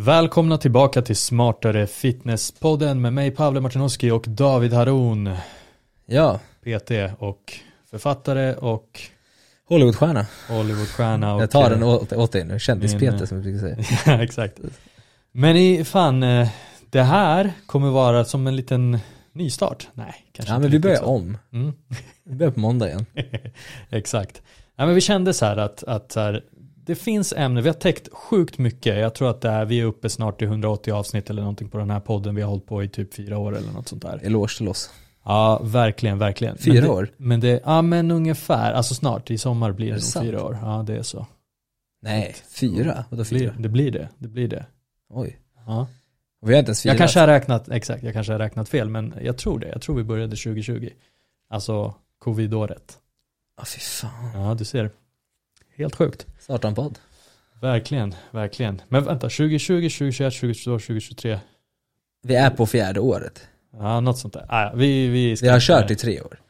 [0.00, 5.30] Välkomna tillbaka till Smartare Fitness-podden med mig Pavle Martinovski och David Haron.
[6.06, 7.52] Ja, PT och
[7.90, 9.00] författare och
[9.68, 10.26] Hollywoodstjärna.
[10.48, 11.34] Hollywoodstjärna.
[11.34, 13.76] Och, Jag tar den åt, åt dig nu, kändis-PT som jag brukar säga.
[14.16, 14.58] ja, exakt.
[15.32, 16.48] Men i, fan, eh,
[16.90, 18.98] det här kommer vara som en liten
[19.32, 19.88] nystart.
[19.94, 21.38] Nej, kanske Ja men vi börjar om.
[21.52, 21.72] Mm.
[22.24, 23.06] Vi börjar på måndag igen.
[23.90, 24.42] Exakt.
[24.76, 26.44] Ja, men vi kände så här att, att så här,
[26.88, 28.98] det finns ämnen, vi har täckt sjukt mycket.
[28.98, 31.78] Jag tror att det är, vi är uppe snart i 180 avsnitt eller någonting på
[31.78, 32.34] den här podden.
[32.34, 34.20] Vi har hållit på i typ fyra år eller något sånt där.
[34.22, 34.90] Eloge till oss.
[35.24, 36.58] Ja, verkligen, verkligen.
[36.58, 37.08] Fyra men det, år?
[37.16, 40.26] Men det, ja men ungefär, alltså snart, i sommar blir det, det nog sant?
[40.26, 40.58] fyra år.
[40.62, 41.26] Ja, det är så.
[42.02, 43.04] Nej, fyra?
[43.10, 43.54] Vadå fyra?
[43.58, 44.66] det blir det, det blir det.
[45.08, 45.38] Oj.
[45.66, 45.86] Ja.
[46.42, 46.92] Och vi har inte ens firat.
[46.92, 49.68] Jag kanske har räknat, exakt, jag kanske har räknat fel, men jag tror det.
[49.68, 50.88] Jag tror vi började 2020.
[51.50, 52.98] Alltså covid-året.
[53.56, 54.30] Ja fy fan.
[54.34, 54.90] Ja, du ser.
[55.78, 56.26] Helt sjukt.
[56.40, 56.98] Starta en podd.
[57.60, 58.82] Verkligen, verkligen.
[58.88, 61.38] Men vänta, 2020, 2021, 2022, 2023.
[62.22, 63.48] Vi är på fjärde året.
[63.72, 64.46] Ja, något sånt där.
[64.48, 66.40] Ah, ja, vi, vi, ska Vi har kört i tre år.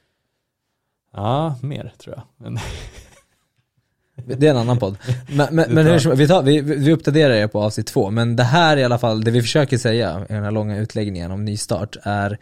[1.12, 2.24] Ja, mer tror jag.
[2.36, 2.58] Men,
[4.38, 4.96] Det är en annan podd.
[5.28, 7.86] Men, men, Det men tar- hur som, vi, tar, vi, vi uppdaterar er på avsnitt
[7.86, 10.78] två, men det här i alla fall, det vi försöker säga i den här långa
[10.78, 12.38] utläggningen om nystart är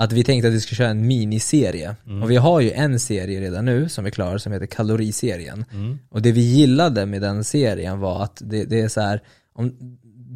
[0.00, 1.96] att vi tänkte att vi ska köra en miniserie.
[2.06, 2.22] Mm.
[2.22, 5.64] Och vi har ju en serie redan nu som är klar som heter kaloriserien.
[5.72, 9.20] mm, Och det vi gillade med den serien var att det, det är så här,
[9.54, 9.72] om,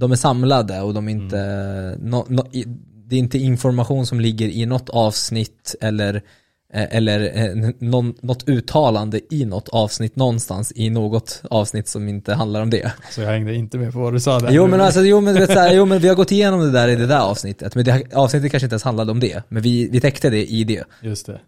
[0.01, 1.37] de är samlade och de är inte,
[2.01, 2.65] no, no, i-
[3.07, 6.23] det är inte information som ligger i något avsnitt eller,
[6.75, 12.63] eller eh, någon, något uttalande i något avsnitt någonstans i något avsnitt som inte handlar
[12.63, 12.93] om det.
[13.11, 14.51] så jag hängde inte med på vad du sa där.
[14.51, 16.71] Jo men alltså, jo men, vet, så här, jo men vi har gått igenom det
[16.71, 19.63] där i det där avsnittet, men det avsnittet kanske inte ens handlade om det, men
[19.63, 20.85] vi, vi täckte det i det.
[21.03, 21.41] Just det.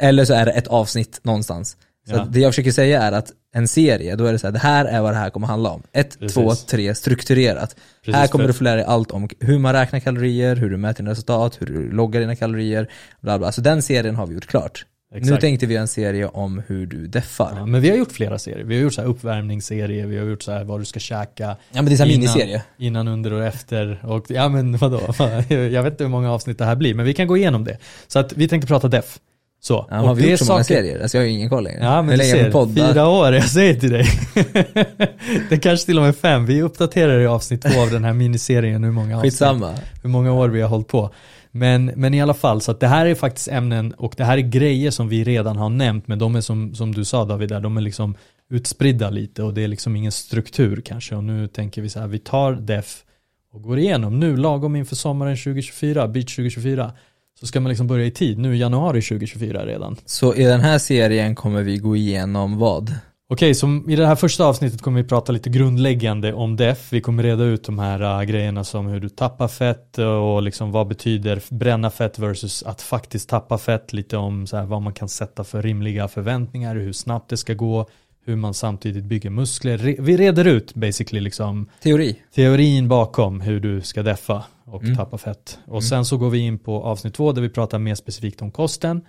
[0.00, 1.76] Eller så är det ett avsnitt någonstans.
[2.08, 2.26] Så Ja.
[2.30, 4.84] det jag försöker säga är att en serie, då är det så här, det här
[4.84, 5.82] är vad det här kommer handla om.
[5.92, 6.34] Ett, Precis.
[6.34, 7.76] två, tre, strukturerat.
[8.04, 10.70] Precis, här kommer för- du få lära dig allt om hur man räknar kalorier, hur
[10.70, 12.88] du mäter dina resultat, hur du loggar dina kalorier,
[13.20, 13.52] bla bla.
[13.52, 14.86] Så den serien har vi gjort klart.
[15.12, 15.40] Nu Exakt.
[15.40, 17.52] tänkte vi en serie om hur du deffar.
[17.56, 18.64] Ja, men vi har gjort flera serier.
[18.64, 21.44] Vi har gjort så här uppvärmningsserier, vi har gjort så här vad du ska käka.
[21.44, 22.62] Ja men det är en Innan- miniserie.
[22.78, 23.98] Innan, under och efter.
[24.06, 25.00] Och ja men vadå,
[25.48, 27.78] jag vet inte hur många avsnitt det här blir, men vi kan gå igenom det.
[28.06, 29.18] Så att vi tänkte prata def.
[29.66, 29.86] Så.
[29.90, 31.02] Ja, har vi gjort så är många saker- serier?
[31.02, 31.84] Alltså jag har ju ingen koll längre.
[31.84, 32.92] Ja men Hur länge poddat?
[32.92, 34.06] fyra år, jag säger till dig.
[35.50, 36.46] det kanske till och med fem.
[36.46, 39.74] Vi uppdaterar i avsnitt två av den här miniserien hur många avsnitt, Skitsamma.
[40.02, 41.10] hur många år vi har hållit på.
[41.50, 44.38] Men, men i alla fall, så att det här är faktiskt ämnen och det här
[44.38, 47.48] är grejer som vi redan har nämnt, men de är som, som du sa David,
[47.48, 48.14] där, de är liksom
[48.50, 51.16] utspridda lite och det är liksom ingen struktur kanske.
[51.16, 53.04] Och nu tänker vi så här, vi tar def
[53.52, 56.92] och går igenom nu lagom inför sommaren 2024, beach 2024.
[57.40, 59.96] Så ska man liksom börja i tid, nu i januari 2024 redan.
[60.06, 62.94] Så i den här serien kommer vi gå igenom vad?
[63.28, 66.92] Okej, så i det här första avsnittet kommer vi prata lite grundläggande om DEF.
[66.92, 70.72] Vi kommer reda ut de här äh, grejerna som hur du tappar fett och liksom
[70.72, 73.92] vad betyder bränna fett versus att faktiskt tappa fett.
[73.92, 77.54] Lite om så här vad man kan sätta för rimliga förväntningar, hur snabbt det ska
[77.54, 77.88] gå,
[78.24, 79.96] hur man samtidigt bygger muskler.
[79.98, 82.16] Vi reder ut basically liksom Teori.
[82.34, 84.96] teorin bakom hur du ska deffa och Mm.
[84.96, 85.58] tappa fett.
[85.66, 88.50] Och sen så går vi in på avsnitt två där vi pratar mer specifikt om
[88.50, 89.00] kosten.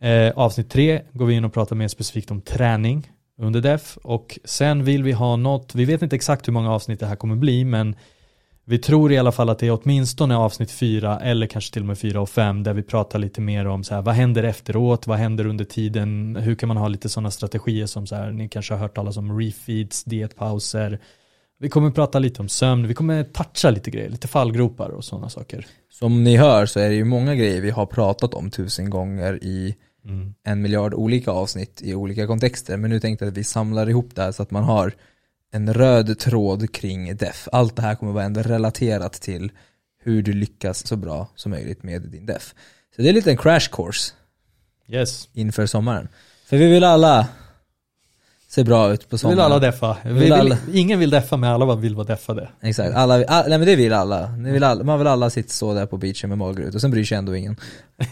[0.00, 3.98] Eh, avsnitt tre går vi in och pratar mer specifikt om träning under def.
[4.02, 7.16] Och sen vill vi ha något, vi vet inte exakt hur många avsnitt det här
[7.16, 7.96] kommer bli, men
[8.68, 11.86] vi tror i alla fall att det är åtminstone avsnitt fyra eller kanske till och
[11.86, 15.06] med fyra och fem där vi pratar lite mer om så här, vad händer efteråt,
[15.06, 18.48] vad händer under tiden, hur kan man ha lite sådana strategier som så här, ni
[18.48, 20.98] kanske har hört talas om refeeds, dietpauser,
[21.60, 25.28] vi kommer prata lite om sömn, vi kommer toucha lite grejer, lite fallgropar och sådana
[25.28, 25.66] saker.
[25.90, 29.44] Som ni hör så är det ju många grejer vi har pratat om tusen gånger
[29.44, 29.74] i
[30.04, 30.34] Mm.
[30.44, 32.76] en miljard olika avsnitt i olika kontexter.
[32.76, 34.92] Men nu tänkte jag att vi samlar ihop det här så att man har
[35.52, 37.48] en röd tråd kring def.
[37.52, 39.52] Allt det här kommer vara ändå relaterat till
[40.02, 42.54] hur du lyckas så bra som möjligt med din def.
[42.96, 44.12] Så det är lite en crash course
[44.90, 46.08] Yes, inför sommaren.
[46.46, 47.28] För vi vill alla
[48.50, 49.36] se bra ut på sommaren.
[49.36, 49.96] vill alla deffa.
[50.04, 52.48] Vi vill alla- Ingen vill deffa men alla vill vara deffade.
[52.62, 54.26] Exakt, alla, all, nej men det vill alla.
[54.36, 54.84] Ni vill alla.
[54.84, 57.18] Man vill alla sitta så där på beachen med mager ut och sen bryr sig
[57.18, 57.56] ändå ingen.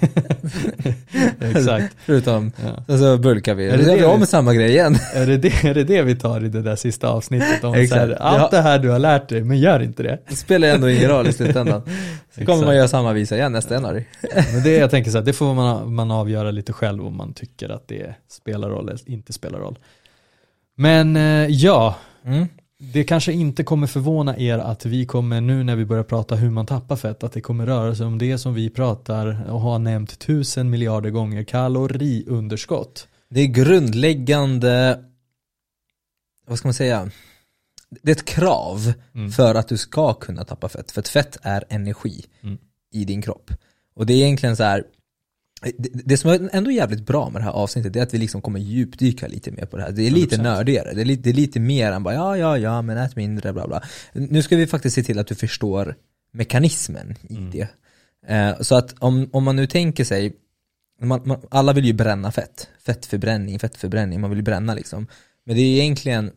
[1.40, 1.96] Exakt.
[2.04, 2.84] Förutom, Ja.
[2.94, 3.66] och så bulkar vi.
[3.66, 4.96] Är det det det vi vi- med samma grej igen.
[5.14, 7.64] Är det det, är det det vi tar i det där sista avsnittet?
[7.64, 8.00] Om Exakt.
[8.00, 10.18] här, allt det här du har lärt dig, men gör inte det.
[10.28, 11.82] Det spelar ändå ingen roll i slutändan.
[12.38, 14.04] Så kommer man göra samma visa igen nästa januari.
[14.52, 17.32] Men det jag tänker så här, det får man, man avgöra lite själv om man
[17.34, 19.78] tycker att det spelar roll eller inte spelar roll.
[20.76, 22.46] Men eh, ja, Mm.
[22.78, 26.50] det kanske inte kommer förvåna er att vi kommer nu när vi börjar prata hur
[26.50, 29.78] man tappar fett, att det kommer röra sig om det som vi pratar och har
[29.78, 33.08] nämnt tusen miljarder gånger, kaloriunderskott.
[33.28, 35.04] Det är grundläggande,
[36.46, 37.10] vad ska man säga,
[38.02, 39.30] det är ett krav Mm.
[39.30, 40.90] för att du ska kunna tappa fett.
[40.90, 42.58] För att fett är energi Mm.
[42.92, 43.50] i din kropp.
[43.94, 44.84] Och det är egentligen så här.
[45.78, 48.60] Det, som är ändå jävligt bra med det här avsnittet är att vi liksom kommer
[48.60, 49.92] djupdyka lite mer på det här.
[49.92, 50.42] Det är lite 100%.
[50.42, 50.92] nördigare.
[50.94, 53.52] Det är lite, det är lite mer än bara ja, ja, ja, men ät mindre,
[53.52, 53.82] bla bla.
[54.12, 55.94] Nu ska vi faktiskt se till att du förstår
[56.32, 57.50] mekanismen i Mm.
[57.50, 57.68] det.
[58.26, 60.36] Eh, så att om, om man nu tänker sig,
[61.00, 62.68] man, man, alla vill ju bränna fett.
[62.86, 65.06] Fettförbränning, fettförbränning, man vill ju bränna liksom.
[65.44, 66.30] Men det är egentligen,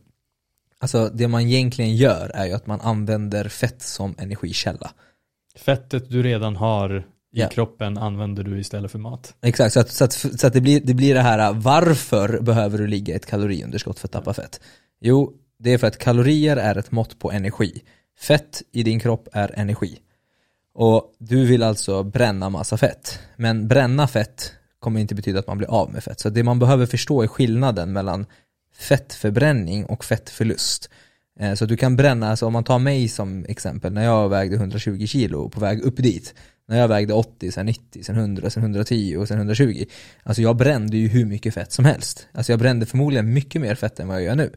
[0.79, 4.91] alltså det man egentligen gör är ju att man använder fett som energikälla.
[5.55, 7.47] Fettet du redan har i Ja.
[7.49, 9.35] kroppen använder du istället för mat.
[9.41, 12.77] Exakt, så att, så att, så att det, blir, det blir det här, varför behöver
[12.77, 14.61] du ligga i ett kaloriunderskott för att tappa fett?
[15.01, 17.81] Jo, det är för att kalorier är ett mått på energi.
[18.19, 19.99] Fett i din kropp är energi.
[20.73, 23.19] Och du vill alltså bränna massa fett.
[23.35, 26.19] Men bränna fett kommer inte betyda att man blir av med fett.
[26.19, 28.25] Så det man behöver förstå är skillnaden mellan
[28.73, 30.89] fettförbränning och fettförlust.
[31.39, 34.55] Eh, Så du kan bränna, alltså om man tar mig som exempel, när jag vägde
[34.55, 36.33] 120 kilo på väg upp dit,
[36.69, 39.85] när jag vägde 80, sen 90, sen 100, sen 110 och sen 120.
[40.23, 42.27] Alltså jag brände ju hur mycket fett som helst.
[42.31, 44.51] Alltså jag brände förmodligen mycket mer fett än vad jag gör nu.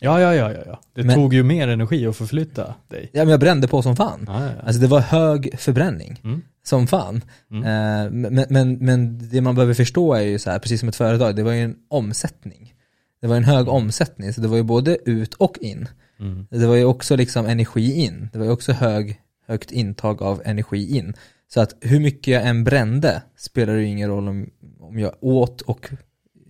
[0.00, 0.80] Ja, ja, ja, ja.
[0.94, 3.10] Det Men- tog ju mer energi att förflytta dig.
[3.12, 4.24] Ja men jag brände på som fan.
[4.26, 4.62] Ja, ja, ja.
[4.62, 6.20] Alltså det var hög förbränning.
[6.24, 6.42] Mm.
[6.64, 7.24] Som fan.
[7.50, 7.64] Mm.
[7.64, 10.96] Eh, men, men, men det man behöver förstå är ju så här, precis som ett
[10.96, 12.74] företag, det var ju en omsättning.
[13.20, 15.88] Det var en hög omsättning, så det var ju både ut och in.
[16.20, 16.46] Mm.
[16.50, 18.28] Det var ju också liksom energi in.
[18.32, 21.14] Det var ju också hög, högt intag av energi in.
[21.48, 24.50] Så att hur mycket jag än brände spelar det ju ingen roll om,
[24.80, 25.90] om jag åt och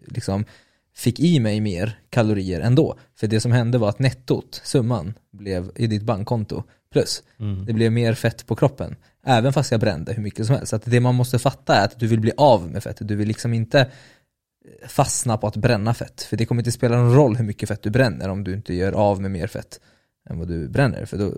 [0.06, 0.44] liksom
[0.96, 2.98] fick i mig mer kalorier ändå.
[3.20, 6.62] För det som hände var att nettot, summan, blev i ditt bankkonto
[6.92, 7.22] plus.
[7.40, 7.66] Mm.
[7.66, 8.96] Det blev mer fett på kroppen.
[9.26, 10.70] Även fast jag brände hur mycket som helst.
[10.70, 12.96] Så att det man måste fatta är att du vill bli av med fett.
[13.00, 13.90] Du vill liksom inte
[14.86, 16.22] fastna på att bränna fett.
[16.22, 18.74] För det kommer inte spela någon roll hur mycket fett du bränner om du inte
[18.74, 19.80] gör av med mer fett
[20.30, 21.04] än vad du bränner.
[21.04, 21.34] För då,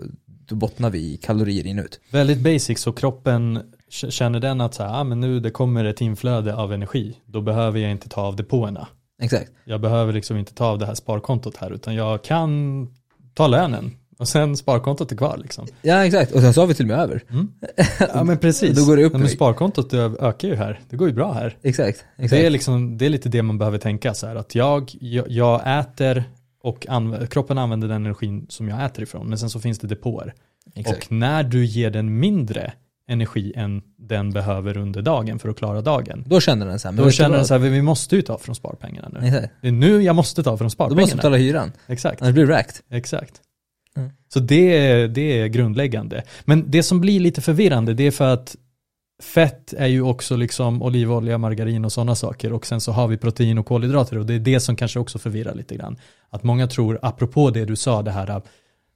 [0.51, 1.99] då bottnar vi i kalorier in och ut.
[2.09, 3.59] Väldigt basic, så kroppen
[3.89, 7.41] känner den att så här, ah, men nu det kommer ett inflöde av energi, då
[7.41, 8.87] behöver jag inte ta av depåerna.
[9.21, 9.51] Exakt.
[9.63, 12.87] Jag behöver liksom inte ta av det här sparkontot här, utan jag kan
[13.33, 15.67] ta lönen och sen sparkontot är kvar liksom.
[15.81, 17.23] Ja exakt, och sen så har vi till och med över.
[18.13, 18.77] Ja men precis.
[18.77, 21.57] Då går det upp Ja, men sparkontot ökar ju här, det går ju bra här.
[21.61, 22.05] Exakt.
[22.17, 22.31] exakt.
[22.31, 25.29] Det är, liksom, det är lite det man behöver tänka så här att jag, jag,
[25.29, 26.23] jag äter
[26.63, 29.87] och anv- kroppen använder den energin som jag äter ifrån men sen så finns det
[29.87, 30.33] depåer.
[30.75, 31.05] exakt.
[31.05, 32.73] Och när du ger den mindre
[33.07, 36.23] energi än den behöver under dagen för att klara dagen.
[36.27, 38.55] Då känner den så här, Då känner den så här, vi måste ju ta från
[38.55, 39.27] sparpengarna nu.
[39.27, 39.53] Exakt.
[39.61, 41.09] Det är nu jag måste ta från Då måste sparpengarna.
[41.11, 42.63] du betala hyran, Exakt, annars blir du
[42.95, 43.41] exakt.
[43.97, 44.09] Mm.
[44.33, 46.23] Så det är, det är grundläggande.
[46.45, 48.55] Men det som blir lite förvirrande det är för att
[49.21, 53.17] fett är ju också liksom olivolja, margarin och sådana saker och sen så har vi
[53.17, 55.97] protein och kolhydrater och det är det som kanske också förvirrar lite grann.
[56.29, 58.43] Att många tror, apropå det du sa, det här av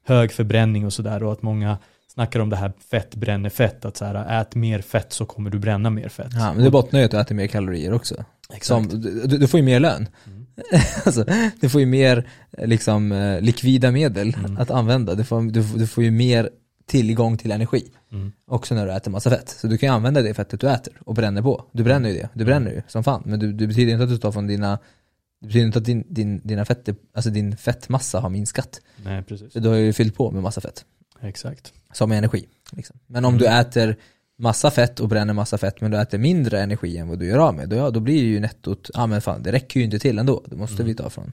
[0.06, 1.78] hög förbränning och sådär och att många
[2.14, 5.50] snackar om det här fett bränner fett, att så här, ät mer fett så kommer
[5.50, 6.28] du bränna mer fett.
[6.32, 8.16] Ja, men det bottnar ju att du äter mer kalorier också.
[8.62, 10.08] Som, du, du får ju mer lön.
[10.28, 10.46] Mm.
[11.06, 11.26] alltså,
[11.62, 14.58] du får ju mer liksom, eh, likvida medel Mm.
[14.58, 15.16] att använda.
[15.16, 16.50] Du får, du, du får ju mer
[16.86, 17.92] tillgång till energi.
[18.12, 18.32] Mm.
[18.46, 19.50] Också när du äter massa fett.
[19.50, 21.66] Så du kan ju använda det fettet du äter och bränner på.
[21.72, 22.30] Du bränner ju det.
[22.34, 23.24] Du bränner ju som fan.
[23.26, 24.80] Men du, det betyder inte att du tar från dina
[25.42, 28.82] det betyder inte att din, din, dina fetter, alltså din fettmassa har minskat.
[29.04, 29.54] Nej, precis.
[29.54, 30.86] Du har ju fyllt på med massa fett.
[31.22, 31.74] Exakt.
[31.94, 32.46] Som energi.
[32.72, 33.00] Liksom.
[33.08, 33.96] Men om du äter
[34.38, 37.38] massa fett och bränner massa fett men du äter mindre energi än vad du gör
[37.38, 40.00] av med, då, ja, då blir ju nettot, ja men fan det räcker ju inte
[40.00, 41.32] till ändå, det måste vi ta från.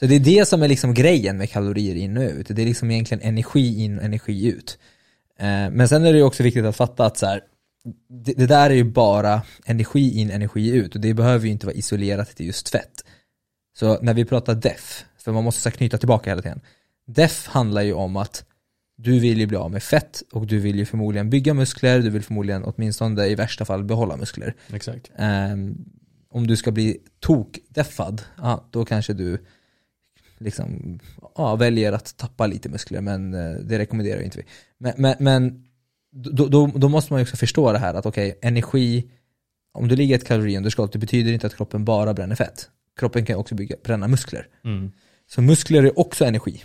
[0.00, 2.66] Så det är det som är liksom grejen med kalorier in och ut, det är
[2.66, 4.78] liksom egentligen energi in och energi ut.
[5.38, 7.40] Eh, men sen är det ju också viktigt att fatta att så här,
[8.08, 11.66] det, det där är ju bara energi in, energi ut och det behöver ju inte
[11.66, 13.04] vara isolerat till just fett.
[13.78, 16.60] Så när vi pratar DEF, för man måste så knyta tillbaka hela tiden.
[17.06, 18.44] DEF handlar ju om att
[18.96, 22.10] du vill ju bli av med fett och du vill ju förmodligen bygga muskler, du
[22.10, 24.54] vill förmodligen åtminstone i värsta fall behålla muskler.
[24.72, 25.10] Exakt.
[25.16, 25.84] Ehm,
[26.30, 29.44] om du ska bli tokdeffad, ja, då kanske du
[30.42, 30.98] liksom,
[31.36, 34.44] ja, väljer att tappa lite muskler, men eh, det rekommenderar inte vi.
[34.78, 35.64] Men, men, men
[36.12, 39.10] då, då, då måste man ju också förstå det här att okej, energi,
[39.72, 42.68] om du ligger i ett kaloriunderskott, det betyder inte att kroppen bara bränner fett.
[43.00, 44.46] Kroppen kan också bygga, bränna muskler.
[44.64, 44.92] Mm.
[45.26, 46.62] Så muskler är också energi.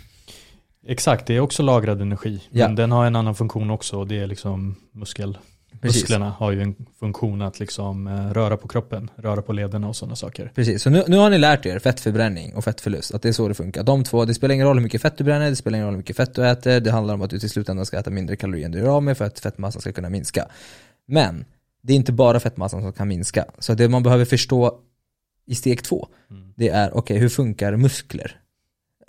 [0.86, 2.42] Exakt, det är också lagrad energi.
[2.50, 2.66] Ja.
[2.66, 5.38] Men den har en annan funktion också och det är liksom muskel.
[5.80, 6.02] Precis.
[6.02, 9.96] Musklerna har ju en funktion att liksom eh, röra på kroppen, röra på lederna och
[9.96, 10.52] sådana saker.
[10.54, 13.48] Precis, så nu, nu har ni lärt er fettförbränning och fettförlust, att det är så
[13.48, 13.82] det funkar.
[13.82, 15.94] De två, det spelar ingen roll hur mycket fett du bränner, det spelar ingen roll
[15.94, 18.36] hur mycket fett du äter, det handlar om att du till slutändan ska äta mindre
[18.36, 20.48] kalorier än du gör av med för att fettmassan ska kunna minska.
[21.06, 21.44] Men,
[21.82, 23.44] det är inte bara fettmassan som kan minska.
[23.58, 24.78] Så det man behöver förstå
[25.46, 26.52] i steg två, Mm.
[26.56, 28.40] det är okej, hur funkar muskler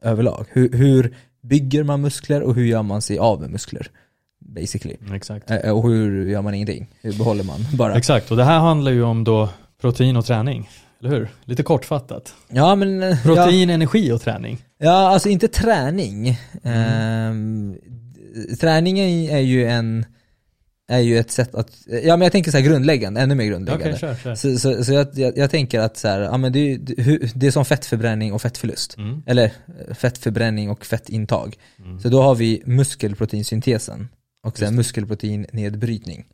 [0.01, 0.45] överlag?
[0.49, 3.91] Hur, hur bygger man muskler och hur gör man sig av med muskler?
[4.39, 4.95] Basically.
[5.13, 5.51] Exakt.
[5.51, 6.87] Eh, Och hur gör man ingenting?
[7.01, 7.95] Hur behåller man bara?
[7.97, 9.49] Exakt, och det här handlar ju om då
[9.81, 10.69] protein och träning.
[11.01, 11.27] Eller hur?
[11.45, 12.33] Lite kortfattat.
[12.49, 14.57] Ja men, eh, ja, Protein, energi och träning.
[14.77, 16.37] ja alltså inte träning.
[16.63, 17.75] Ehm,
[18.59, 20.05] träningen är ju en,
[20.91, 21.69] är ju ett sätt att,
[22.03, 23.97] ja men jag tänker så här grundläggande, ännu mer grundläggande.
[23.97, 24.35] kör, kör.
[24.35, 26.79] Så, så, så jag, jag, jag tänker att så här, ja, men det, är-
[27.39, 28.97] det, är som fettförbränning och fettförlust.
[28.97, 29.23] Mm.
[29.25, 31.55] Eller eh, fettförbränning och fettintag.
[31.85, 31.99] Mm.
[31.99, 34.09] Så då har vi muskelproteinsyntesen
[34.43, 36.25] och sen muskelproteinnedbrytning.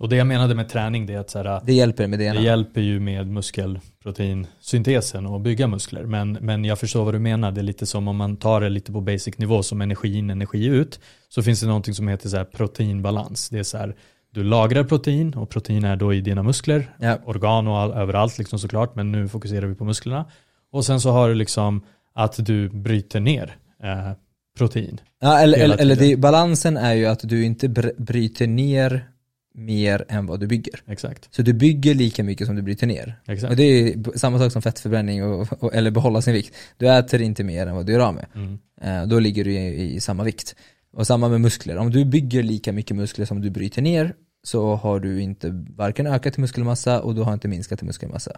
[0.00, 2.24] Och det jag menade med träning det är att så här, Det hjälper med det
[2.24, 2.40] ena.
[2.40, 6.04] det hjälper ju med muskelproteinsyntesen och bygga muskler.
[6.04, 7.52] Men, men jag förstår vad du menar.
[7.52, 10.30] Det är lite som om man tar det lite på basic nivå som energi in,
[10.30, 11.00] energi ut.
[11.28, 13.48] Så finns det någonting som heter så här proteinbalans.
[13.48, 13.96] Det är så här,
[14.30, 17.18] du lagrar protein och protein är då i dina muskler, Ja.
[17.24, 18.94] organ och all, överallt liksom såklart.
[18.94, 20.24] Men nu fokuserar vi på musklerna.
[20.72, 21.84] Och sen så har du liksom
[22.14, 24.10] att du bryter ner eh,
[24.58, 25.00] protein.
[25.20, 29.08] Ja, eller, eller, eller det, balansen är ju att du inte br- bryter ner
[29.54, 30.80] mer än vad du bygger.
[30.86, 31.34] Exakt.
[31.34, 33.20] Så du bygger lika mycket som du bryter ner.
[33.26, 33.50] Exakt.
[33.50, 36.54] Och det är samma sak som fettförbränning och, och, eller behålla sin vikt.
[36.76, 38.26] Du äter inte mer än vad du gör av med.
[38.34, 38.58] Mm.
[38.82, 40.56] Eh, då ligger du i, i samma vikt.
[40.92, 41.76] Och samma med muskler.
[41.76, 46.06] Om du bygger lika mycket muskler som du bryter ner så har du inte varken
[46.06, 48.36] ökat i muskelmassa och du har inte minskat i muskelmassa.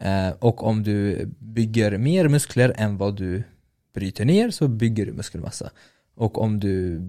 [0.00, 3.42] Eh, och om du bygger mer muskler än vad du
[3.94, 5.70] bryter ner så bygger du muskelmassa.
[6.14, 7.02] Och om du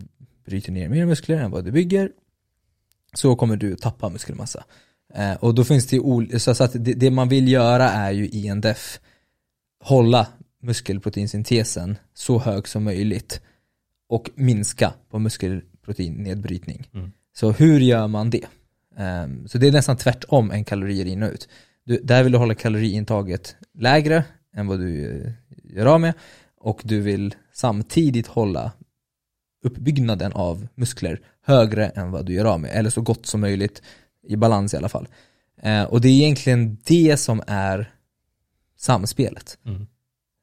[0.46, 2.12] bryter ner mer muskler än vad du bygger
[3.14, 4.64] så kommer du tappa muskelmassa.
[5.14, 8.12] Eh, och då finns det ju ol- så att det, det man vill göra är
[8.12, 9.00] ju i en def
[9.84, 10.28] hålla
[10.62, 13.42] muskelproteinsyntesen så hög som möjligt
[14.10, 16.90] och minska på muskelproteinnedbrytning.
[16.94, 17.12] Mm.
[17.34, 18.46] Så hur gör man det?
[18.98, 21.50] Ehm, så det är nästan tvärtom än kalorier in och ut.
[21.84, 24.24] Du, där vill du hålla kaloriintaget lägre
[24.56, 25.32] än vad du eh,
[25.64, 26.14] gör av med
[26.66, 28.72] och du vill samtidigt hålla
[29.64, 33.82] uppbyggnaden av muskler högre än vad du gör av med, eller så gott som möjligt
[34.28, 35.08] i balans i alla fall.
[35.62, 37.94] Eh, och det är egentligen det som är
[38.78, 39.58] samspelet.
[39.66, 39.88] Mm.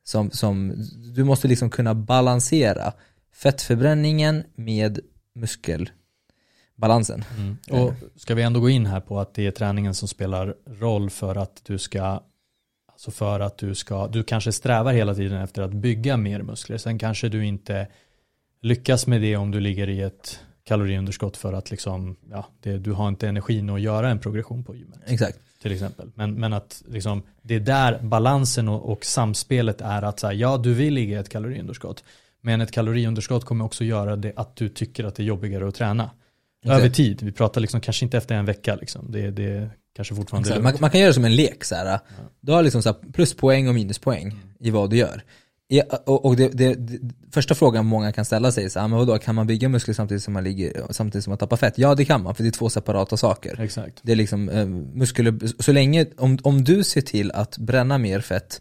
[0.04, 0.74] Som, som,
[1.14, 2.92] du måste liksom kunna balansera
[3.32, 5.00] fettförbränningen med
[5.34, 7.24] muskelbalansen.
[7.36, 7.56] Mm.
[7.70, 11.10] Och ska vi ändå gå in här på att det är träningen som spelar roll
[11.10, 12.22] för att du ska
[13.02, 16.78] Alltså för att du ska, du kanske strävar hela tiden efter att bygga mer muskler.
[16.78, 17.86] Sen kanske du inte
[18.60, 22.92] lyckas med det om du ligger i ett kaloriunderskott för att liksom, ja, det, du
[22.92, 25.00] har inte energin att göra en progression på gymmet.
[25.06, 25.38] Exakt.
[25.62, 26.10] Till exempel.
[26.14, 30.34] Men, men att liksom, det är där balansen och, och samspelet är att så här,
[30.34, 32.04] ja du vill ligga i ett kaloriunderskott.
[32.40, 35.74] Men ett kaloriunderskott kommer också göra det att du tycker att det är jobbigare att
[35.74, 36.10] träna.
[36.62, 36.78] Exakt.
[36.78, 39.12] Över tid, vi pratar liksom kanske inte efter en vecka liksom.
[39.12, 40.64] Det, det är kanske fortfarande Exakt.
[40.64, 40.74] lugnt.
[40.74, 42.00] Man, man kan göra det som en lek så här.
[42.40, 45.22] Du har liksom så pluspoäng och minuspoäng i vad du gör.
[45.68, 46.98] I, och och det, det, det,
[47.32, 49.94] första frågan många kan ställa sig är så här, men vadå, kan man bygga muskler
[49.94, 51.78] samtidigt som man, ligger, samtidigt som man tappar fett?
[51.78, 53.60] Ja det kan man, för det är två separata saker.
[53.60, 54.00] Exakt.
[54.02, 58.20] Det är liksom eh, muskler, så länge, om, om du ser till att bränna mer
[58.20, 58.60] fett,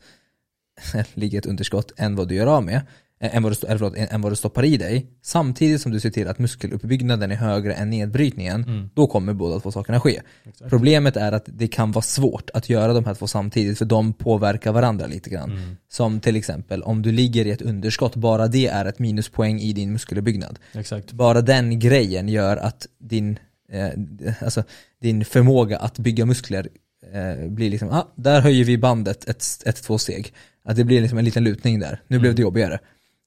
[1.13, 2.81] ligger ett underskott, än vad du gör av med,
[3.21, 6.09] än vad, du, eller förlåt, än, vad du stoppar i dig, samtidigt som du ser
[6.09, 8.89] till att muskeluppbyggnaden är högre än nedbrytningen, Mm.
[8.93, 10.21] då kommer båda två sakerna ske.
[10.43, 10.69] Exakt.
[10.69, 14.13] Problemet är att det kan vara svårt att göra de här två samtidigt, för de
[14.13, 15.51] påverkar varandra lite grann.
[15.51, 15.77] Mm.
[15.89, 19.73] Som till exempel, om du ligger i ett underskott, bara det är ett minuspoäng i
[19.73, 21.11] din muskeluppbyggnad Exakt.
[21.11, 23.39] bara den grejen gör att din,
[23.71, 23.89] eh,
[24.43, 24.63] alltså,
[25.01, 26.67] din förmåga att bygga muskler
[27.13, 30.33] eh, blir liksom, ah, där höjer vi bandet ett, ett två steg.
[30.65, 32.01] Att det blir liksom en liten lutning där.
[32.07, 32.79] Nu blev det jobbigare.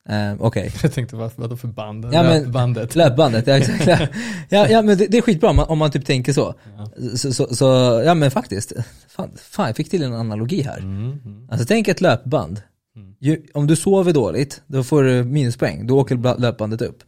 [0.08, 2.04] Eh, Okej, Jag tänkte vad, vadå för band?
[2.12, 2.96] Ja, men- Löpbandet.
[2.96, 4.11] löpbandet, ja exakt.
[4.49, 6.54] Ja, ja men det, det är skitbra om man, om man typ tänker så.
[6.76, 6.90] Ja.
[7.16, 7.64] Så, så, så
[8.06, 8.73] ja men faktiskt,
[9.08, 10.78] fan, fan jag fick till en analogi här.
[10.78, 11.49] Mm, mm.
[11.50, 12.62] Alltså tänk ett löpband.
[12.96, 13.14] Mm.
[13.20, 15.87] Ju, om du sover dåligt, då får du minuspoäng.
[15.87, 17.02] Då åker löpbandet upp.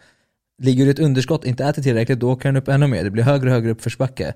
[0.63, 3.05] Ligger du i ett underskott, inte äter tillräckligt, då åker den upp ännu mer.
[3.05, 4.35] Det blir högre och högre uppförsbacke.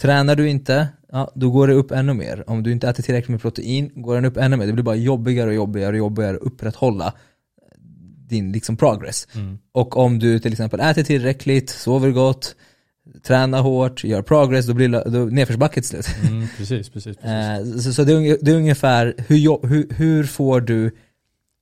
[0.00, 2.44] Tränar du inte, ja, då går det upp ännu mer.
[2.50, 4.66] Om du inte äter tillräckligt med protein, går den upp ännu mer.
[4.66, 7.12] Det blir bara jobbigare och jobbigare och jobbigare att upprätthålla
[8.28, 9.28] din liksom progress.
[9.34, 9.58] Mm.
[9.72, 12.56] Och om du till exempel äter tillräckligt, sover gott,
[13.22, 16.06] tränar hårt, gör progress, då blir då nedförsbacke till slut.
[16.28, 17.16] Mm, precis, precis.
[17.16, 17.24] precis.
[17.24, 20.90] Eh, så så det, är, det är ungefär, hur, hur, hur får du,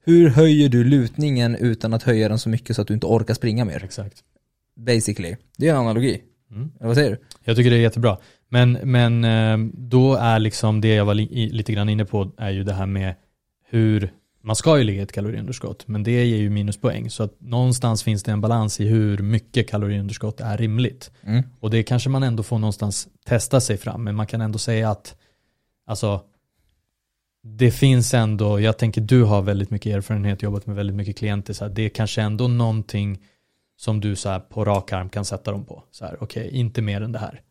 [0.05, 3.35] hur höjer du lutningen utan att höja den så mycket så att du inte orkar
[3.35, 3.85] springa mer?
[3.85, 4.23] Exakt.
[4.77, 5.37] Basically.
[5.57, 6.23] Det är en analogi.
[6.51, 6.71] Mm.
[6.81, 7.19] Vad säger du?
[7.45, 8.19] Jag tycker det är jättebra.
[8.49, 12.51] Men, men eh, då är liksom det jag var li, lite grann inne på är
[12.51, 13.15] ju det här med
[13.69, 14.13] hur
[14.47, 17.11] man ska ju ligga i ett kaloriunderskott, men det ger ju minuspoäng.
[17.11, 21.11] Så att någonstans finns det en balans i hur mycket kaloriunderskott är rimligt.
[21.23, 21.43] Mm.
[21.61, 24.91] Och det kanske man ändå får någonstans testa sig fram, men man kan ändå säga
[24.91, 25.17] att
[25.87, 26.21] alltså,
[27.43, 31.53] det finns ändå, jag tänker du har väldigt mycket erfarenhet, jobbat med väldigt mycket klienter,
[31.53, 33.19] så här, det är kanske ändå någonting
[33.77, 35.83] som du så här, på rak arm kan sätta dem på.
[35.91, 37.43] Så här, okej, okay, inte mer än det här.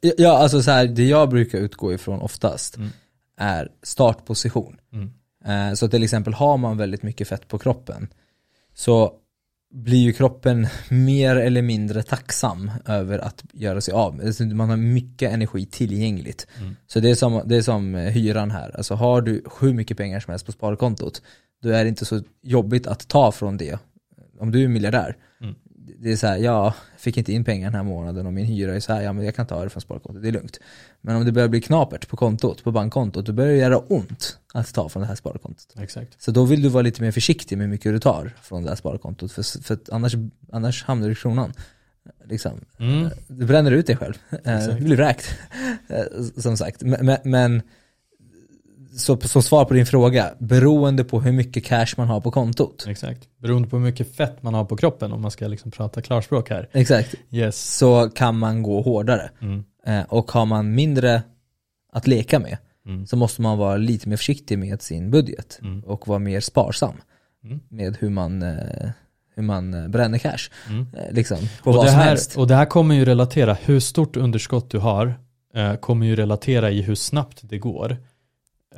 [0.00, 2.90] Ja, alltså så här, det jag brukar utgå ifrån oftast mm.
[3.36, 4.80] är startposition.
[4.92, 5.12] Mm.
[5.46, 8.08] Eh, så till exempel har man väldigt mycket fett på kroppen
[8.74, 9.12] så
[9.74, 14.76] blir ju kroppen mer eller mindre tacksam över att göra sig av alltså Man har
[14.76, 16.46] mycket energi tillgängligt.
[16.60, 16.76] Mm.
[16.86, 18.76] Så det är, som, det är som hyran här.
[18.76, 21.22] Alltså har du hur mycket pengar som helst på sparkontot,
[21.62, 23.78] då är det inte så jobbigt att ta från det.
[24.40, 25.54] Om du är miljardär, mm
[25.98, 28.46] det är så här, ja, jag fick inte in pengar den här månaden och min
[28.46, 30.60] hyra är så här, ja men jag kan ta det från sparkontot, det är lugnt.
[31.00, 34.38] Men om det börjar bli knapert på kontot, på bankkontot, då börjar det göra ont
[34.54, 35.74] att ta från det här sparkontot.
[35.78, 36.22] Exakt.
[36.22, 38.68] Så då vill du vara lite mer försiktig med hur mycket du tar från det
[38.68, 40.14] här sparkontot, för, för annars,
[40.52, 41.52] annars hamnar du i kronan.
[42.24, 42.60] Liksom.
[42.78, 43.10] Mm.
[43.28, 44.78] Du bränner ut dig själv, Exakt.
[44.78, 45.38] du blir vräkt.
[46.36, 47.62] Som sagt, men, men
[48.96, 52.84] så som svar på din fråga, beroende på hur mycket cash man har på kontot.
[52.88, 53.28] Exakt.
[53.38, 56.50] Beroende på hur mycket fett man har på kroppen om man ska liksom prata klarspråk
[56.50, 56.68] här.
[56.72, 57.14] Exakt.
[57.30, 57.76] Yes.
[57.76, 59.30] Så kan man gå hårdare.
[59.40, 59.64] Mm.
[59.86, 61.22] Eh, och har man mindre
[61.92, 63.06] att leka med mm.
[63.06, 65.80] så måste man vara lite mer försiktig med sin budget mm.
[65.80, 66.94] och vara mer sparsam
[67.44, 67.60] mm.
[67.68, 68.90] med hur man eh,
[69.34, 70.50] hur man eh, bränner cash.
[70.68, 70.86] Mm.
[71.10, 72.36] Liksom, på och, vad det som här, helst.
[72.36, 75.14] och det här kommer ju relatera, hur stort underskott du har
[75.80, 77.96] kommer ju relatera i hur snabbt det går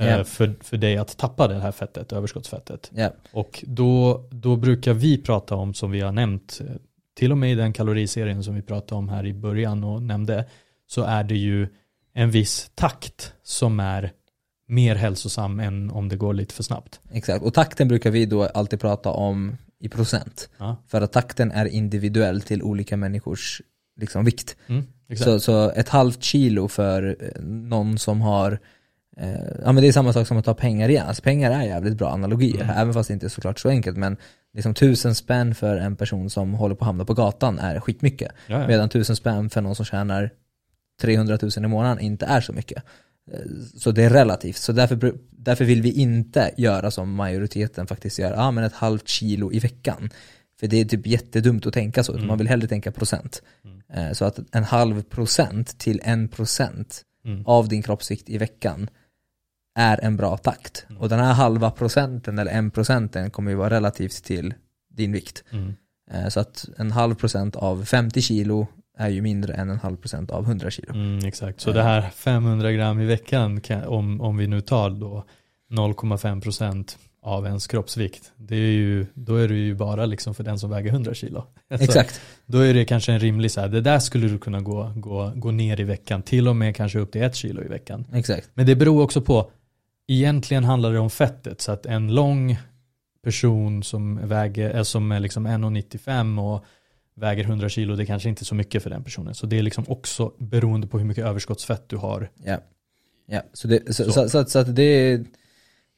[0.05, 0.25] yeah.
[0.25, 2.91] för, för dig att tappa det här fettet, överskottsfettet.
[2.97, 3.13] Yeah.
[3.33, 6.75] Och då, då brukar vi prata om, som vi har nämnt, eh,
[7.17, 10.45] till och med i den kaloriserien som vi pratade om här i början och nämnde,
[10.87, 11.69] så är det ju
[12.15, 14.13] en viss takt som är
[14.69, 17.01] mer hälsosam än om det går lite för snabbt.
[17.11, 20.49] Exakt, och takten brukar vi då alltid prata om i procent.
[20.59, 20.77] Ja.
[20.87, 23.63] För att takten är individuell till olika människors
[23.97, 24.57] liksom, vikt.
[24.67, 24.87] Mm,
[25.17, 28.59] så, så ett halvt kilo för eh, någon som har
[29.65, 31.07] ja men det är samma sak som att ta pengar igen.
[31.07, 32.77] Alltså pengar är jävligt bra analogier, mm.
[32.77, 33.97] även fast det inte är såklart så enkelt.
[33.97, 34.17] Men
[34.55, 38.33] liksom tusen spänn för en person som håller på att hamna på gatan är skitmycket.
[38.47, 38.67] Jaja.
[38.67, 40.31] Medan tusen spänn för någon som tjänar
[41.01, 42.83] 300 000 i månaden inte är så mycket.
[43.33, 43.41] Eh,
[43.77, 44.57] så det är relativt.
[44.57, 49.09] Så därför, därför vill vi inte göra som majoriteten faktiskt gör, ja men ett halvt
[49.09, 50.11] kilo i veckan.
[50.61, 52.27] För det är typ jättedumt att tänka så, mm.
[52.27, 53.43] man vill hellre tänka procent.
[53.65, 54.09] Mm.
[54.09, 57.47] Eh, så att en halv procent till en procent mm.
[57.47, 58.91] av din kroppsvikt i veckan
[59.79, 60.87] är en bra takt.
[60.89, 61.03] Mm.
[61.03, 64.55] Och den här halva procenten eller en procenten kommer ju vara relativt till
[64.91, 65.45] din vikt.
[65.51, 65.75] Mm.
[66.11, 68.67] Eh, så att en halv procent av 50 kilo
[68.99, 70.95] är ju mindre än en halv procent av 100 kilo.
[70.95, 74.91] Mm, exakt, så det här 500 gram i veckan, kan, om, om vi nu tar
[74.91, 75.25] då
[75.71, 80.45] 0,5 procent av ens kroppsvikt, det är ju, då är det ju bara liksom för
[80.45, 81.45] den som väger 100 kilo.
[81.71, 82.21] Alltså, Exakt.
[82.47, 85.33] Då är det kanske en rimlig så här, det där skulle du kunna gå, gå,
[85.35, 88.05] gå ner i veckan, till och med kanske upp till ett kilo i veckan.
[88.13, 88.51] Exakt.
[88.55, 89.51] Men det beror också på
[90.09, 91.61] egentligen handlar det om fettet.
[91.61, 92.59] Så att en lång
[93.25, 96.65] person som väger, är som är liksom 1,95 och
[97.15, 99.35] väger 100 kilo, det kanske inte är så mycket för den personen.
[99.35, 102.31] Så det är liksom också beroende på hur mycket överskottsfett du har.
[102.45, 102.59] Ja,
[103.27, 103.43] ja.
[103.53, 104.13] Så, det, så.
[104.13, 105.25] så, så, så att det är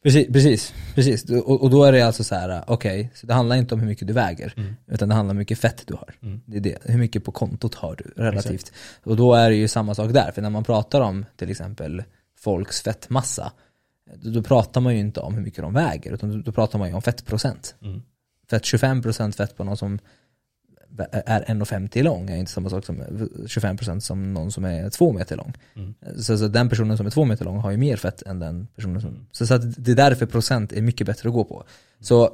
[0.03, 1.31] Precis, precis, precis.
[1.31, 3.81] Och, och, då är det alltså så här, okej, okay, så det handlar inte om
[3.81, 4.77] hur mycket du väger, mm.
[4.87, 6.14] utan det handlar om hur mycket fett du har.
[6.23, 6.40] Mm.
[6.46, 8.53] Det är det, hur mycket på kontot har du relativt.
[8.53, 8.73] Exakt.
[9.03, 12.03] Och då är det ju samma sak där, för när man pratar om till exempel
[12.38, 13.53] folks fettmassa,
[14.14, 16.94] då pratar man ju inte om hur mycket de väger, utan då pratar man ju
[16.94, 17.75] om fettprocent.
[17.83, 18.03] Mm.
[18.49, 19.99] För att 25% fett på någon som
[20.99, 25.37] är 1,50 lång är inte samma sak som 25% som någon som är 2 meter
[25.37, 25.55] lång.
[25.75, 25.94] Mm.
[26.16, 28.66] Så, så, den personen som är 2 meter lång har ju mer fett än den
[28.66, 29.11] personen som...
[29.11, 29.27] Mm.
[29.33, 31.64] Så, så det är därför procent är mycket bättre att gå på.
[32.01, 32.31] Så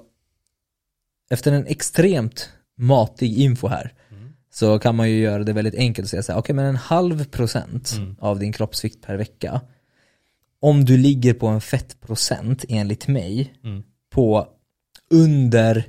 [1.31, 4.33] efter en extremt matig info här mm.
[4.53, 6.65] så kan man ju göra det väldigt enkelt och säga så här, okej okay, men
[6.65, 8.17] en halv procent mm.
[8.19, 9.61] av din kroppsvikt per vecka
[10.61, 13.83] om du ligger på en fettprocent enligt mig mm.
[14.11, 14.49] på
[15.11, 15.87] under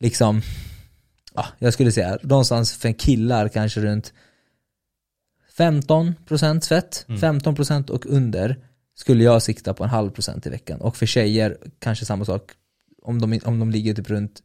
[0.00, 0.42] liksom
[1.34, 4.12] ja, jag skulle säga någonstans för killar kanske runt
[5.56, 7.20] 15% fett, mm.
[7.20, 8.56] 15% och under
[8.94, 12.52] skulle jag sikta på en halv procent i veckan och för tjejer kanske samma sak
[13.02, 14.42] om de, om de ligger typ runt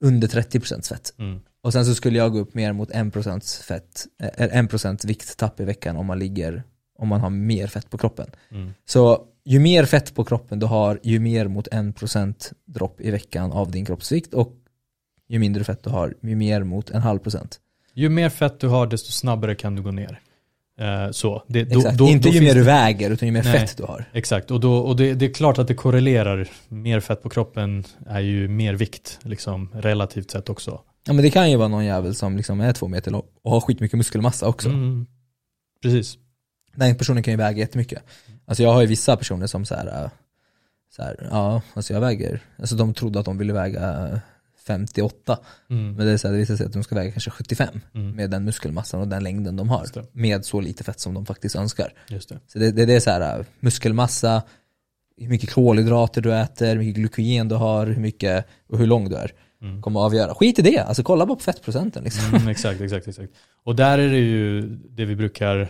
[0.00, 1.14] under 30% fett.
[1.18, 1.40] Mm.
[1.62, 5.60] Och sen så skulle jag gå upp mer mot 1% fett, äh, eh, 1% vikttapp
[5.60, 6.62] i veckan om man ligger
[7.00, 8.30] om man har mer fett på kroppen.
[8.50, 8.74] Mm.
[8.84, 13.52] Så ju mer fett på kroppen du har, ju mer mot 1% dropp i veckan
[13.52, 14.54] av din kroppsvikt och
[15.28, 17.60] ju mindre fett du har, ju mer mot en halv procent.
[17.94, 20.20] Ju mer fett du har, desto snabbare kan du gå ner.
[20.80, 21.42] Eh, så.
[21.46, 21.98] Det, då, exakt.
[21.98, 24.04] Då, Inte då ju mer du väger, utan ju mer nej, fett du har.
[24.12, 26.48] Exakt, och, då, och det, det, är klart att det korrelerar.
[26.68, 30.80] Mer fett på kroppen är ju mer vikt, liksom, relativt sett också.
[31.06, 33.50] Ja men det kan ju vara någon jävel som liksom är två meter lång och
[33.50, 34.68] har skitmycket muskelmassa också.
[34.68, 35.06] Mm.
[35.82, 36.18] Precis.
[36.80, 38.02] Den personen kan ju väga jättemycket.
[38.46, 40.10] Alltså jag har ju vissa personer som så här, äh,
[40.96, 44.20] så här ja, alltså jag väger, alltså de trodde att de ville väga
[44.66, 45.38] 58.
[45.70, 45.94] Mm.
[45.94, 48.10] Men det, är så här, det visar sig att de ska väga kanske 75 Mm.
[48.16, 49.86] med den muskelmassan och den längden de har.
[50.12, 51.92] Med så lite fett som de faktiskt önskar.
[52.08, 52.40] Just det.
[52.46, 54.42] Så det, det, det är så här, äh, muskelmassa,
[55.16, 59.08] hur mycket kolhydrater du äter, hur mycket glykogen du har, hur mycket och hur lång
[59.08, 59.32] du är.
[59.62, 59.82] Mm.
[59.82, 60.34] Kommer att avgöra.
[60.34, 62.34] Skit i det, alltså kolla bara på fettprocenten liksom.
[62.34, 63.32] Mm, exakt, exakt, exakt.
[63.64, 65.68] Och där är det ju det vi brukar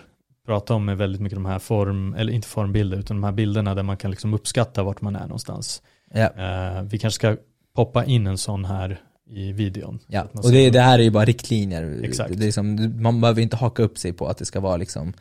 [0.51, 3.75] prata om med väldigt mycket de här form, eller inte formbilder, utan de här bilderna
[3.75, 5.83] där man kan liksom uppskatta vart man är någonstans.
[6.15, 6.21] Ja.
[6.21, 7.37] Eh, vi kanske ska
[7.75, 9.99] poppa in en sån här i videon.
[10.07, 12.01] Ja, och det, det här är ju bara riktlinjer.
[12.05, 12.39] Exakt.
[12.39, 15.13] Det är som, man behöver inte haka upp sig på att det ska vara liksom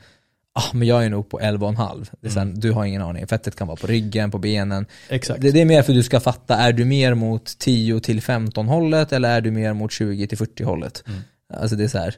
[0.54, 2.08] Ah, men jag är nog på 11,5.
[2.22, 2.60] Det är sen, Mm.
[2.60, 3.28] Du har ingen aning.
[3.28, 4.86] Fettet kan vara på ryggen, på benen.
[5.10, 5.42] Exakt.
[5.42, 8.22] Det, det är mer för att du ska fatta, är du mer mot 10 till
[8.22, 11.04] 15 hållet eller är du mer mot 20 till 40 hållet?
[11.08, 11.20] Mm.
[11.54, 12.15] Alltså det är så här.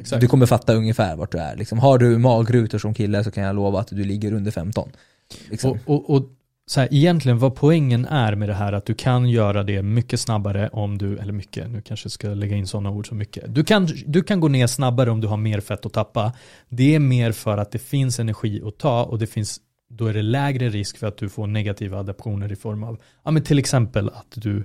[0.00, 0.20] Exakt.
[0.20, 1.56] Du kommer fatta ungefär vart du är.
[1.56, 4.88] Liksom, har du magrutor som kille så kan jag lova att du ligger under 15.
[5.50, 5.70] Liksom.
[5.70, 6.30] Och, och, och
[6.70, 10.20] så här, egentligen vad poängen är med det här att du kan göra det mycket
[10.20, 13.54] snabbare om du, eller mycket, nu kanske jag ska lägga in sådana ord som mycket.
[13.54, 16.32] Du kan, du kan gå ner snabbare om du har mer fett att tappa.
[16.68, 20.14] Det är mer för att det finns energi att ta och det finns, då är
[20.14, 23.58] det lägre risk för att du får negativa adaptioner i form av, ja men till
[23.58, 24.64] exempel att du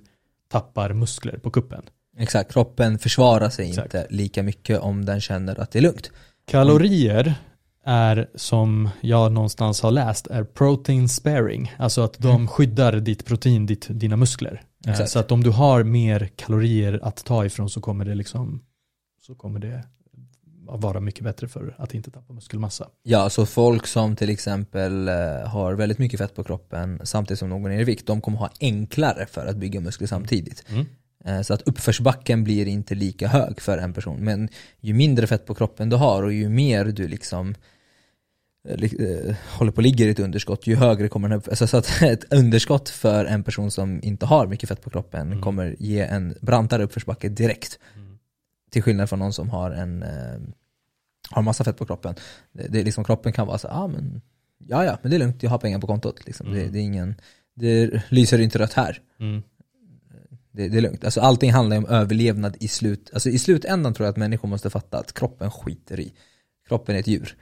[0.52, 1.82] tappar muskler på kuppen.
[2.18, 3.86] Exakt, kroppen försvarar sig Exakt.
[3.86, 6.12] inte lika mycket om den känner att det är lugnt.
[6.48, 7.36] Kalorier
[7.86, 11.74] är som jag någonstans har läst är protein sparing.
[11.78, 14.62] Alltså att de skyddar ditt protein, ditt, dina muskler.
[14.86, 15.10] Eh, Exakt.
[15.10, 18.62] Så att om du har mer kalorier att ta ifrån så kommer det liksom
[19.22, 19.84] så kommer det
[20.68, 22.88] vara mycket bättre för att inte tappa muskelmassa.
[23.04, 25.16] Ja, så folk som till exempel eh,
[25.48, 28.50] har väldigt mycket fett på kroppen samtidigt som går ner i vikt, de kommer ha
[28.60, 30.64] enklare för att bygga muskler samtidigt.
[30.70, 30.86] Mm.
[31.26, 34.20] Eh, Så att uppförsbacken blir inte lika hög för en person.
[34.24, 37.56] Men ju mindre fett på kroppen du har och ju mer du liksom
[38.70, 41.48] eh, eh, håller på och ligger i ett underskott, ju högre kommer den upp.
[41.48, 45.28] Alltså så att ett underskott för en person som inte har mycket fett på kroppen
[45.28, 45.42] Mm.
[45.42, 47.80] kommer ge en brantare uppförsbacke direkt.
[48.72, 50.06] Till skillnad från någon som har en
[51.30, 52.16] har massa fett på kroppen.
[52.52, 54.22] Det, det är liksom, kroppen kan vara så ah, men
[54.68, 56.26] ja ja, men det är lugnt, jag har pengar på kontot.
[56.26, 56.52] Liksom.
[56.54, 56.72] Det, Mm.
[56.74, 57.16] det är ingen,
[57.56, 59.00] det lyser inte rött här.
[60.56, 61.06] Det, det är lugnt.
[61.06, 63.10] Alltså allting handlar ju om överlevnad i slut.
[63.14, 66.14] Alltså i slutändan tror jag att människor måste fatta att kroppen skiter i.
[66.68, 67.36] Kroppen är ett djur.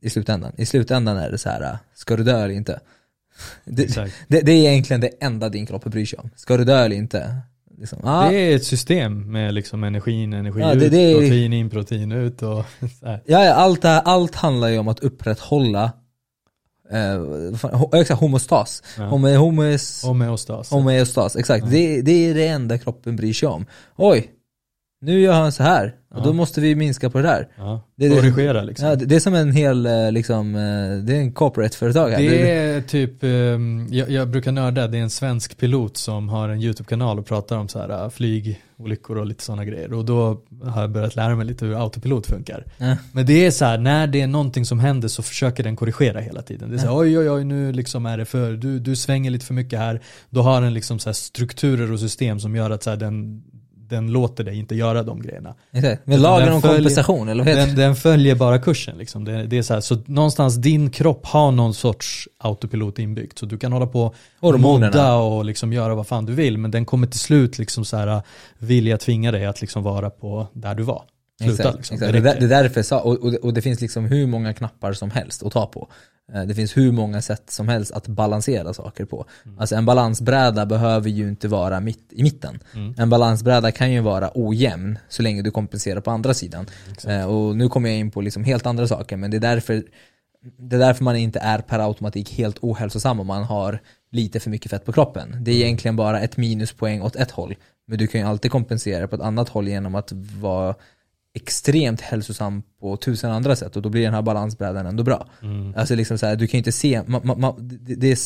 [0.00, 0.52] I slutändan.
[0.56, 2.80] I slutändan är det så här, ska du dö eller inte?
[3.64, 3.96] Det,
[4.28, 6.30] det, det är egentligen det enda din kropp bryr sig om.
[6.36, 7.36] Ska du dö eller inte?
[7.78, 12.12] Liksom, ah, Det är ett system med liksom energin, energi Ja, ut, protein in, protein
[12.12, 12.64] ut och
[13.24, 15.92] ja, allt, allt handlar ju om att upprätthålla
[16.90, 18.82] eh, exakt, homostas.
[18.98, 19.04] Ja.
[19.04, 20.70] Homo, homos, Homeostas.
[20.70, 21.64] homeostas, exakt.
[21.64, 21.70] Ja.
[21.70, 23.66] Det, det är det enda kroppen bryr sig om.
[23.96, 24.30] Oj,
[25.00, 25.94] nu gör han så här.
[26.16, 27.48] Och då måste vi minska på det där.
[27.56, 27.82] Ja.
[27.96, 28.88] Det är Korrigera liksom.
[28.88, 32.18] Ja, det det är som en hel, eh, liksom, eh, det är en corporate-företag här.
[32.18, 36.48] Det är typ, ehm, jag, jag brukar nörda, det är en svensk pilot som har
[36.48, 39.92] en YouTube-kanal och pratar om så här äh, flygolyckor och lite sådana grejer.
[39.92, 42.64] Och då har jag börjat lära mig lite hur autopilot funkar.
[42.78, 42.96] Ja.
[43.12, 46.20] Men det är så här, när det är någonting som händer så försöker den korrigera
[46.20, 46.70] hela tiden.
[46.70, 49.30] Det är så här, oj oj oj nu liksom är det för, du, du svänger
[49.30, 50.00] lite för mycket här.
[50.30, 53.42] Då har den liksom så här strukturer och system som gör att så här, den,
[53.88, 55.54] den låter dig inte göra de grejerna.
[55.72, 56.02] Exakt.
[56.06, 59.24] Men lagen om följer- kompensation, eller vad heter Den, den följer bara kursen liksom.
[59.24, 63.38] Det, det är så här, så någonstans din kropp har någon sorts autopilot inbyggt.
[63.38, 66.58] Så du kan hålla på och modda och liksom göra vad fan du vill.
[66.58, 68.22] Men den kommer till slut liksom så här
[68.58, 71.02] vilja tvinga dig att liksom vara på där du var.
[71.40, 71.94] Sluta Exakt, liksom.
[71.94, 72.12] exakt.
[72.12, 74.52] Det Det, är därför jag sa, och, och, det, och det finns liksom hur många
[74.54, 75.88] knappar som helst att ta på.
[76.32, 79.26] Eh, Det finns hur många sätt som helst att balansera saker på.
[79.44, 79.58] Mm.
[79.58, 82.58] Alltså en balansbräda behöver ju inte vara mitt, i mitten.
[82.74, 82.94] Mm.
[82.98, 86.66] En balansbräda kan ju vara ojämn så länge du kompenserar på andra sidan.
[86.92, 87.04] Exakt.
[87.12, 89.82] Eh, Och nu kommer jag in på liksom helt andra saker, men det är därför
[90.58, 93.78] det är därför man inte är per automatik helt ohälsosam om man har
[94.10, 95.30] lite för mycket fett på kroppen.
[95.40, 95.66] Det är Mm.
[95.66, 97.54] egentligen bara ett minuspoäng åt ett håll.
[97.86, 100.74] Men du kan ju alltid kompensera på ett annat håll genom att vara
[101.36, 105.26] extremt hälsosam på tusen andra sätt och då blir den här balansbrädan ändå bra.
[105.42, 105.74] Mm.
[105.76, 108.18] Alltså liksom så här, du kan ju inte se, ma, ma, ma, det, det är,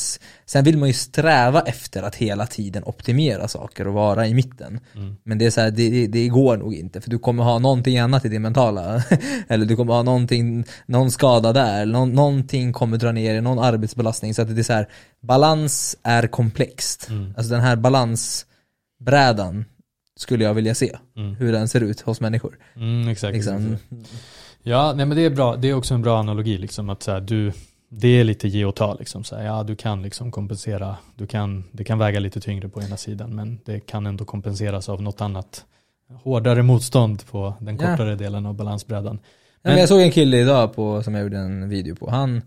[0.46, 4.80] sen vill man ju sträva efter att hela tiden optimera saker och vara i mitten.
[4.94, 5.16] Mm.
[5.24, 7.98] Men det är så här, det, det, går nog inte för du kommer ha någonting
[7.98, 9.02] annat i det mentala.
[9.48, 13.58] eller du kommer ha någonting, någon skada där, någon, någonting kommer dra ner i någon
[13.58, 14.34] arbetsbelastning.
[14.34, 14.88] Så att det är så här,
[15.22, 17.08] balans är komplext.
[17.08, 17.34] Mm.
[17.36, 19.64] Alltså den här balansbrädan
[20.20, 20.98] skulle jag vilja se.
[21.16, 21.34] Mm.
[21.34, 22.58] Hur den ser ut hos människor.
[22.76, 23.34] Mm, exakt.
[23.34, 23.76] Liksom.
[24.62, 25.56] Ja, nej men det är bra.
[25.56, 27.52] Det är också en bra analogi liksom att så här, du,
[27.88, 29.24] det är lite ge och ta liksom.
[29.24, 30.96] Så här, ja, du kan liksom kompensera.
[31.14, 34.88] Du kan, det kan väga lite tyngre på ena sidan, men det kan ändå kompenseras
[34.88, 35.64] av något annat
[36.22, 37.86] hårdare motstånd på den Ja.
[37.90, 39.18] kortare delen av balansbrädan.
[39.62, 42.42] men jag såg en kille idag på, som jag gjorde en video på, han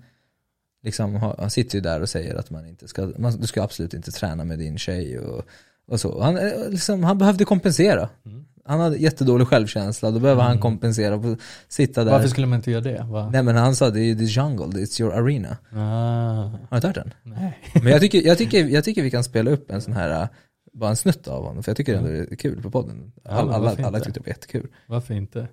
[0.84, 3.94] liksom, han sitter ju där och säger att man inte ska, man, du ska absolut
[3.94, 5.44] inte träna med din tjej och,
[5.88, 6.22] och så.
[6.22, 8.10] Han, eh, liksom, han behövde kompensera.
[8.26, 8.46] Mm.
[8.66, 12.12] Han hade jättedålig självkänsla, då behöver han kompensera och sitta där.
[12.12, 13.06] Varför skulle man inte göra det?
[13.10, 13.30] Va?
[13.34, 15.58] Nej men han sa det är the jungle, it's your arena.
[15.72, 17.14] Ah, Har du inte hört den?
[17.24, 17.60] nej.
[17.74, 20.28] Men jag tycker, jag, tycker, jag tycker vi kan spela upp en sån här, äh,
[20.74, 23.12] bara en snutt av honom, för jag tycker ändå det är kul på podden.
[23.24, 24.68] Ja, Alla, alla, alla tyckte det var jättekul.
[24.88, 25.48] Varför inte?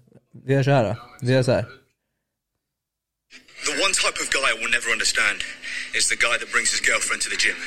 [0.45, 0.97] Vi gör så här då.
[1.27, 1.63] vi gör så här.
[3.67, 5.39] The one type of guy I will never understand
[5.99, 7.59] is the guy that brings his girlfriend to the gym.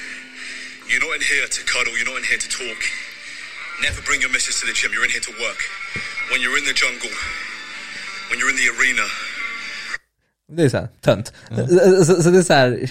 [0.89, 2.82] You're not in here to cuddle, you're not in here to talk.
[3.86, 5.60] Never bring your missus to the gym, you're in here to work.
[6.32, 7.13] When you're in the jungle,
[8.30, 9.06] when you're in the arena,
[10.56, 11.34] Det är så här, tönt.
[11.50, 12.89] Så, så, så det är så här,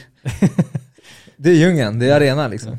[1.37, 2.79] det är djungeln, det är arenan liksom.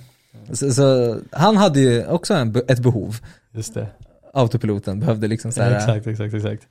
[0.54, 3.18] Så, så han hade ju också en, ett behov,
[3.56, 3.88] Just det.
[4.34, 6.64] autopiloten behövde liksom så här, Ja, exakt, exakt, exakt.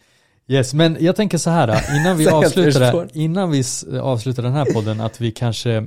[0.49, 3.65] Yes, men jag tänker så här innan vi avslutar, innan vi
[4.01, 5.87] avslutar den här podden, att vi kanske,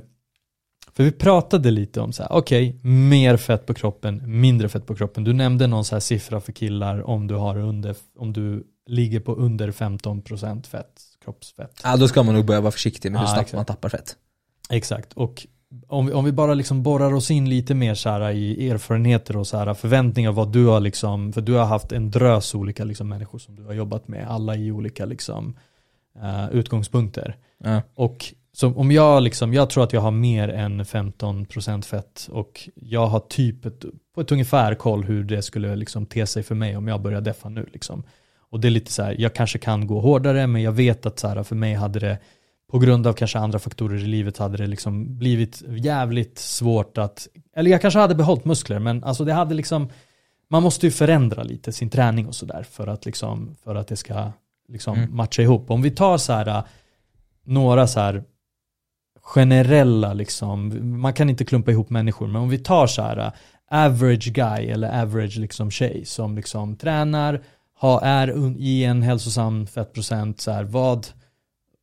[0.96, 4.96] för vi pratade lite om så här, okej, mer fett på kroppen, mindre fett på
[4.96, 5.24] kroppen.
[5.24, 9.20] Du nämnde någon så här siffra för killar om du har under, om du ligger
[9.20, 11.80] på under 15% fett, kroppsfett.
[11.84, 13.56] ja då ska man nog börja vara försiktig med hur Ja, snabbt exakt.
[13.56, 14.16] man tappar fett.
[14.70, 15.48] Exakt, och
[15.88, 19.38] om vi, om vi bara liksom borrar oss in lite mer så här i erfarenheter
[19.38, 22.84] och så här förväntningar vad du har liksom, för du har haft en drös olika
[22.84, 25.58] liksom människor som du har jobbat med, alla i olika liksom
[26.22, 27.36] eh, utgångspunkter.
[27.64, 27.82] Ja.
[27.96, 32.70] Och så om jag liksom, jag tror att jag har mer än 15% fett och
[32.76, 36.56] jag har typ ett, på ett ungefär koll hur det skulle liksom te sig för
[36.56, 38.04] mig om jag börjar deffa nu liksom.
[38.50, 41.20] Och det är lite så här, jag kanske kan gå hårdare men jag vet att
[41.20, 42.18] så här, för mig hade det
[42.72, 47.28] på grund av kanske andra faktorer i livet hade det liksom blivit jävligt svårt att,
[47.56, 49.90] eller jag kanske hade behållit muskler men alltså det hade liksom,
[50.50, 53.96] man måste ju förändra lite sin träning och sådär för att liksom, för att det
[53.96, 54.32] ska
[54.70, 55.16] liksom Mm.
[55.16, 55.72] matcha ihop.
[55.72, 56.64] Om vi tar så här
[57.44, 58.24] några så här
[59.26, 63.32] generella liksom, man kan inte klumpa ihop människor, men om vi tar så här äh,
[63.86, 67.44] average guy eller average liksom tjej som liksom tränar,
[67.78, 71.08] har, är i en hälsosam fettprocent, så här, vad,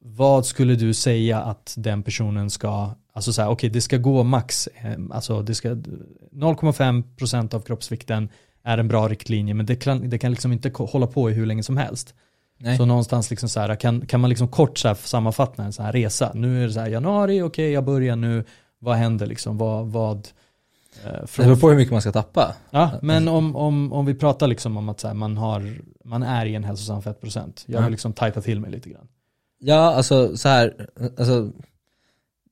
[0.05, 4.23] vad skulle du säga att den personen ska, alltså så här, okej det ska gå
[4.23, 8.29] max, eh, alltså det ska, 0,5% av kroppsvikten
[8.65, 11.47] är en bra riktlinje, men det kan, det kan liksom inte hålla på i hur
[11.47, 12.15] länge som helst.
[12.59, 12.77] Nej.
[12.77, 15.93] Så någonstans liksom så här, kan, kan man liksom kort så sammanfatta en sån här
[15.93, 16.33] resa.
[16.35, 18.45] Nu är det så här januari, okej jag börjar nu,
[18.79, 20.29] vad händer liksom, vad, vad
[21.05, 22.57] eh, Det från, beror på hur mycket man ska tappa.
[22.71, 26.23] Ja, men om, om, om vi pratar liksom om att så här, man, har, man
[26.23, 27.65] är i en hälsosam fettprocent.
[27.67, 27.85] Jag Ja.
[27.85, 29.09] vill liksom tajta till mig lite grann.
[29.59, 30.89] Ja, alltså så här,
[31.19, 31.51] alltså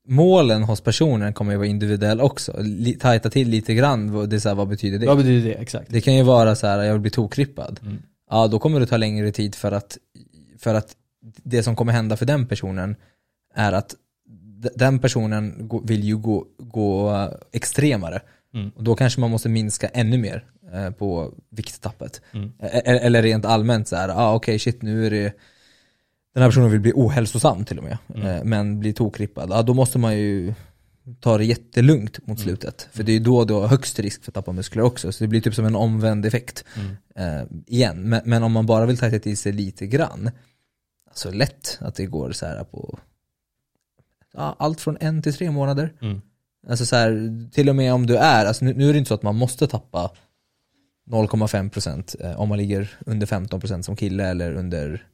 [0.09, 2.53] målen hos personen kommer ju vara individuell också.
[3.01, 5.07] Tajta till lite grann, det är så här, vad betyder det?
[5.07, 5.91] Vad betyder det exakt?
[5.91, 7.81] Det kan ju vara så här, jag vill bli tokrippad.
[7.83, 8.03] Mm.
[8.31, 9.99] Ja, då kommer det ta längre tid för att,
[10.59, 12.97] för att det som kommer hända för den personen
[13.55, 13.95] är att
[14.75, 18.21] den personen vill ju gå, gå extremare.
[18.55, 18.71] Mm.
[18.77, 22.21] Och då kanske man måste minska ännu mer eh, på vikttappet.
[22.33, 22.53] Mm.
[22.63, 25.33] E- e- Eller rent allmänt så här, ah, okej shit nu är det
[26.35, 28.27] den här personen vill bli ohälsosam till och med, Mm.
[28.27, 29.51] eh, men blir tokrippad.
[29.51, 30.55] Ja, då måste man ju
[31.21, 32.31] ta det jättelugnt Mm.
[32.31, 32.89] mot slutet.
[32.93, 35.13] För det är då du har högst risk för att tappa muskler också.
[35.13, 36.65] Så det blir typ som en omvänd effekt.
[36.77, 36.97] Mm.
[37.15, 40.31] Eh, igen, men, men om man bara vill tajta till sig lite grann,
[41.15, 42.99] så lätt att det går så här på
[44.33, 45.93] ja, allt från en till tre månader.
[46.01, 46.21] Mm.
[46.69, 49.09] Alltså så här, till och med om du är, alltså nu, nu är det inte
[49.09, 50.11] så att man måste tappa
[51.11, 55.07] 0,5% eh, om man ligger under 15% som kille eller under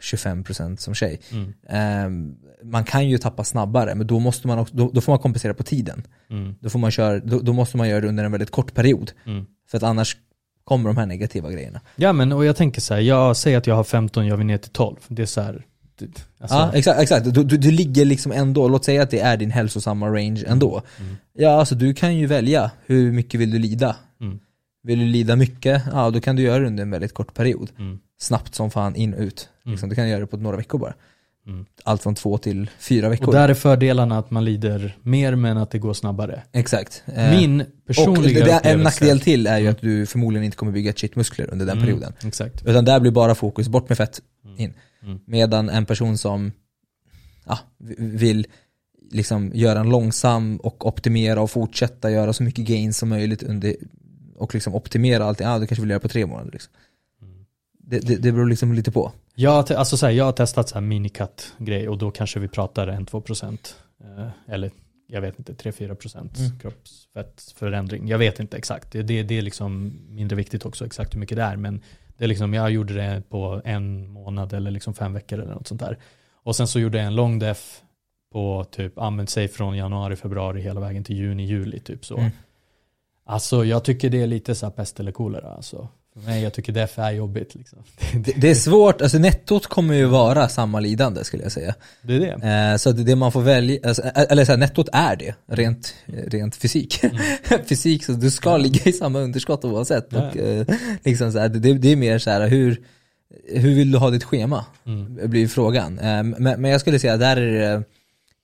[0.00, 1.20] 25% som tjej.
[1.30, 1.54] Mm.
[1.68, 5.18] Eh, man kan ju tappa snabbare, men då, måste man också, då, då får man
[5.18, 6.02] kompensera på tiden.
[6.30, 6.54] Mm.
[6.60, 9.12] Då, får man köra, då, då måste man göra det under en väldigt kort period.
[9.26, 9.46] Mm.
[9.70, 10.16] För att annars
[10.64, 11.80] kommer de här negativa grejerna.
[11.96, 14.46] Ja men och jag tänker så här, jag säger att jag har 15, jag vill
[14.46, 14.96] ner till 12.
[15.08, 15.64] Det är så här,
[16.40, 17.00] alltså, ja, exakt.
[17.00, 17.34] exakt.
[17.34, 20.82] Du, du, du ligger liksom ändå, låt säga att det är din hälsosamma range ändå.
[21.00, 21.16] Mm.
[21.32, 23.96] Ja, alltså du kan ju välja hur mycket vill du lida.
[24.84, 24.98] Mm.
[24.98, 27.70] Vill du lida mycket, ja då kan du göra det under en väldigt kort period.
[27.78, 27.98] Mm.
[28.18, 29.48] Snabbt som fan in och ut.
[29.64, 30.94] Liksom, du kan göra det på några veckor bara.
[31.46, 31.66] Mm.
[31.84, 33.26] Allt från två till fyra veckor.
[33.26, 36.42] Och där är fördelarna att man lider mer men att det går snabbare.
[36.52, 37.02] Exakt.
[37.14, 40.72] Eh, Min och personliga det, en nackdel till är ju att du förmodligen inte kommer
[40.72, 42.12] bygga shitmuskler under den Mm, perioden.
[42.24, 42.66] Exakt.
[42.66, 44.20] Utan där blir bara fokus bort med fett,
[44.56, 44.74] in.
[45.02, 45.20] Mm.
[45.26, 46.52] Medan en person som
[47.46, 47.58] ja,
[47.98, 48.46] vill
[49.10, 53.76] liksom göra en långsam och optimera och fortsätta göra så mycket gains som möjligt under
[54.36, 56.72] och liksom optimera allting, ja du kanske vill göra på tre månader liksom.
[57.86, 59.12] Det, det, det beror liksom lite på.
[59.34, 62.88] Jag, alltså så här, jag har testat så här minicut-grej och då kanske vi pratar
[62.88, 64.70] 1-2% eh, eller
[65.06, 66.58] jag vet inte, 3-4% Mm.
[67.14, 68.08] kroppsfettförändring.
[68.08, 68.92] Jag vet inte exakt.
[68.92, 71.56] Det, det, det är liksom mindre viktigt också exakt hur mycket det är.
[71.56, 71.80] Men
[72.16, 75.68] Det är liksom, jag gjorde det på en månad eller liksom fem veckor eller något
[75.68, 75.98] sånt där.
[76.34, 77.82] Och sen så gjorde jag en long def
[78.32, 82.16] på typ, använt sig från januari, februari hela vägen till juni, juli typ så.
[82.16, 82.30] Mm.
[83.26, 85.88] Alltså jag tycker det är lite så här pest eller kolera alltså.
[86.14, 87.78] För mig, jag tycker def är jobbigt liksom.
[88.12, 91.74] Det, det är svårt, alltså nettot kommer ju vara samma lidande skulle jag säga.
[92.02, 92.72] Det är det.
[92.72, 95.94] Eh, så det, det man får välja, alltså, eller så här, nettot är det, rent,
[96.06, 97.00] rent fysik.
[97.68, 100.06] fysik, så du ska ligga i samma underskott oavsett.
[100.10, 100.28] Ja.
[100.28, 100.66] Och, eh,
[101.04, 102.80] liksom så här, det, det är mer så här, hur,
[103.48, 104.64] hur vill du ha ditt schema?
[104.86, 105.30] Mm.
[105.30, 105.98] blir frågan.
[105.98, 107.84] Eh, Men, men jag skulle säga där är det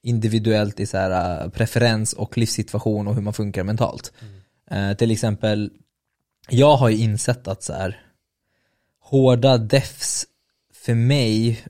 [0.02, 4.12] individuellt i så här, eh, preferens och livssituation och hur man funkar mentalt.
[4.70, 5.70] Eh, Till exempel,
[6.48, 8.02] jag har ju insett att så här,
[9.00, 10.26] hårda defs
[10.74, 11.64] för mig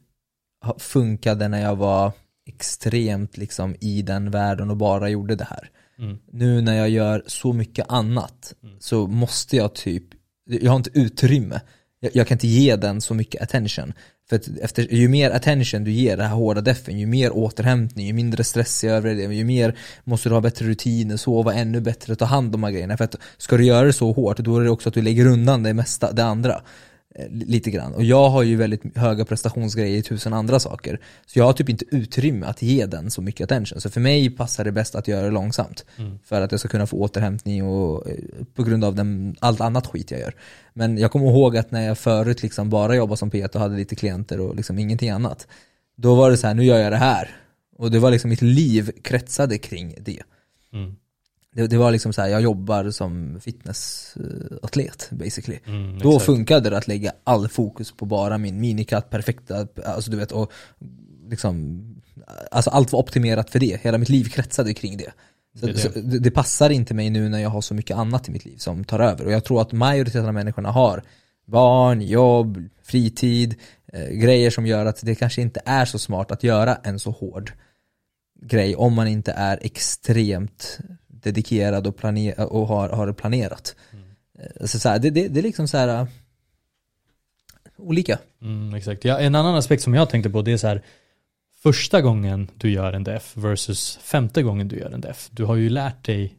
[0.78, 2.12] funkade när jag var
[2.46, 5.70] extremt liksom i den världen och bara gjorde det här.
[5.98, 6.18] Mm.
[6.32, 10.04] Nu när jag gör så mycket annat så måste jag typ,
[10.44, 11.60] jag har inte utrymme.
[12.00, 13.92] Jag, jag kan inte ge den så mycket attention.
[14.30, 18.06] För att efter, ju mer attention du ger det här hårda defen, ju mer återhämtning,
[18.06, 22.16] ju mindre stress i övrigt, ju mer måste du ha bättre rutiner, sova ännu bättre,
[22.16, 22.96] ta hand om de här grejerna.
[22.96, 25.26] För att ska du göra det så hårt, då är det också att du lägger
[25.26, 26.62] undan det mesta, det andra.
[27.14, 27.94] Eh, Lite grann.
[27.94, 31.00] Och jag har ju väldigt höga prestationsgrejer i tusen andra saker.
[31.26, 33.80] Så jag har typ inte utrymme att ge den så mycket attention.
[33.80, 35.84] Så för mig passar det bäst att göra det långsamt.
[36.24, 38.14] För att jag ska kunna få återhämtning och eh,
[38.54, 40.34] på grund av den, allt annat skit jag gör.
[40.74, 43.76] Men jag kommer ihåg att när jag förut liksom bara jobbade som PT och hade
[43.76, 45.46] lite klienter och liksom ingenting annat.
[45.96, 47.30] Då var det så här, nu gör jag det här.
[47.76, 50.22] Och det var liksom mitt liv kretsade kring det.
[50.72, 50.96] Mm.
[51.52, 55.58] Det, det var liksom så här, jag jobbar som fitnessatlet basically.
[55.66, 56.26] Mm, Då exakt.
[56.26, 60.52] funkade det att lägga all fokus på bara min minicut, perfekta, alltså du vet, och
[61.30, 61.84] liksom,
[62.50, 63.80] alltså allt var optimerat för det.
[63.82, 65.12] Hela mitt liv kretsade kring det.
[65.60, 65.78] Så, Det det.
[65.78, 68.56] Så det passar inte mig nu när jag har så mycket annat i mitt liv
[68.56, 69.24] som tar över.
[69.24, 71.02] Och jag tror att majoriteten av människorna har
[71.46, 73.54] barn, jobb, fritid,
[73.92, 77.10] eh, grejer som gör att det kanske inte är så smart att göra en så
[77.10, 77.52] hård
[78.42, 80.78] grej om man inte är extremt
[81.22, 83.76] dedikerad och, planer- och har, har planerat.
[84.38, 86.06] Eh, Så, så här, det, det, det är liksom så här äh,
[87.76, 88.18] olika.
[88.42, 89.04] Mm, exakt.
[89.04, 90.82] Ja, en annan aspekt som jag tänkte på det är så här
[91.62, 95.28] första gången du gör en def versus femte gången du gör en def.
[95.32, 96.36] Du har ju lärt dig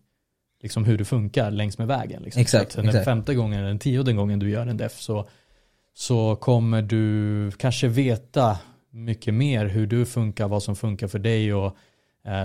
[0.61, 2.23] liksom hur det funkar längs med vägen.
[2.23, 2.41] Liksom.
[2.41, 5.27] Exakt, Så den femte gången eller den tionde gången du gör en def så,
[5.93, 8.57] så kommer du kanske veta
[8.89, 11.77] mycket mer hur du funkar, vad som funkar för dig och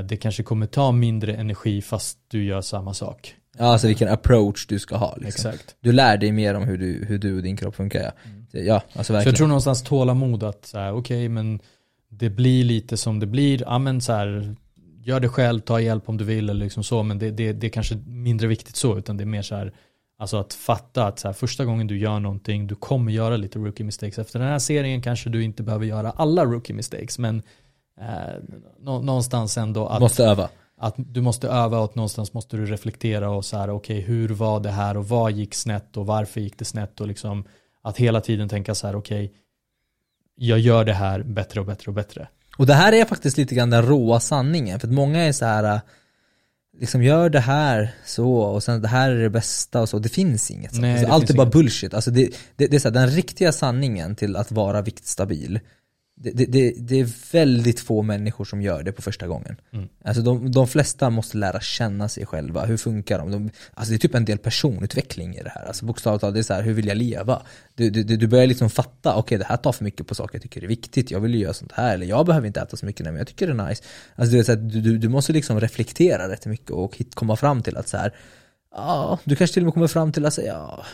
[0.08, 3.34] det kanske kommer ta mindre energi fast du gör samma sak.
[3.58, 5.16] Ja, alltså vilken approach du ska ha.
[5.16, 5.50] Liksom.
[5.50, 5.76] Exakt.
[5.80, 8.02] Du lär dig mer om hur du, hur du och din kropp funkar.
[8.02, 8.12] Ja,
[8.60, 9.32] ja alltså Så verkligen.
[9.32, 11.60] jag tror någonstans tålamod att så okej men
[12.08, 14.56] det blir lite som det blir, ja men så här,
[15.02, 17.66] gör det själv, ta hjälp om du vill eller liksom så, men det, det, det
[17.66, 19.72] är kanske mindre viktigt så, utan det är mer så här,
[20.18, 23.58] alltså att fatta att så här, första gången du gör någonting, du kommer göra lite
[23.58, 24.18] rookie mistakes.
[24.18, 27.42] Efter den här serien kanske du inte behöver göra alla rookie mistakes, men
[28.00, 28.34] eh,
[28.80, 30.48] nå, någonstans ändå att Måste öva.
[30.78, 34.60] att du måste öva och någonstans måste du reflektera och så här, okej, hur var
[34.60, 37.44] det här och vad gick snett och varför gick det snett och liksom
[37.82, 39.32] att hela tiden tänka så här, okej,
[40.34, 42.28] jag gör det här bättre och bättre och bättre.
[42.58, 44.80] Och det här är faktiskt lite grann den råa sanningen.
[44.80, 45.80] För att många är så här äh,
[46.80, 49.98] liksom gör det här så och sen det här är det bästa och så.
[49.98, 50.82] Det finns inget sånt.
[50.82, 51.52] Nej, alltså, allt är bara inget.
[51.52, 51.94] bullshit.
[51.94, 55.60] Alltså det, det, det är så här, den riktiga sanningen till att vara viktstabil.
[56.18, 59.56] Det, det, det, är väldigt få människor som gör det på första gången.
[59.72, 59.88] Mm.
[60.04, 62.64] Alltså de, de flesta måste lära känna sig själva.
[62.64, 63.30] Hur funkar de?
[63.30, 63.50] de?
[63.74, 65.64] Alltså det är typ en del personutveckling i det här.
[65.64, 67.42] Alltså bokstavligt talat, det är så här, hur vill jag leva?
[67.74, 70.42] Du, du, du börjar liksom fatta, okej det här tar för mycket på saker jag
[70.42, 71.10] tycker är viktigt.
[71.10, 71.94] Jag vill ju göra sånt här.
[71.94, 73.82] Eller jag behöver inte äta så mycket, nej, men jag tycker det är nice.
[74.14, 77.14] Alltså du, vet, så här, du, du, du måste liksom reflektera rätt mycket och hit,
[77.14, 78.14] komma fram till att så här,
[78.76, 80.84] ja, du kanske till och med kommer fram till att säga, ja,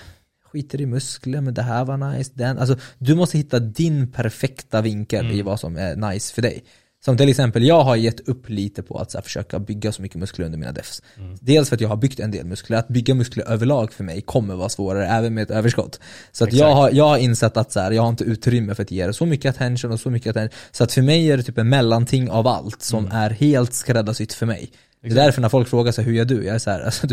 [0.52, 2.32] skiter i muskler, men det här var nice.
[2.34, 2.58] Den.
[2.58, 6.64] Alltså, du måste hitta din perfekta vinkel i vad som är nice för dig.
[7.04, 10.02] Som till exempel, jag har gett upp lite på att så här, försöka bygga så
[10.02, 11.02] mycket muskler under mina defs.
[11.40, 14.20] Dels för att jag har byggt en del muskler, att bygga muskler överlag för mig
[14.20, 16.00] kommer vara svårare även med ett överskott.
[16.32, 18.82] Så att jag, har, jag har insett att så här, jag har inte utrymme för
[18.82, 20.58] att ge det så mycket attention och så mycket attention.
[20.70, 24.32] Så att för mig är det typ en mellanting av allt som är helt skräddarsytt
[24.32, 24.70] för mig.
[25.02, 26.44] Det är därför när folk frågar sig hur gör du?
[26.44, 27.06] Jag är så här, alltså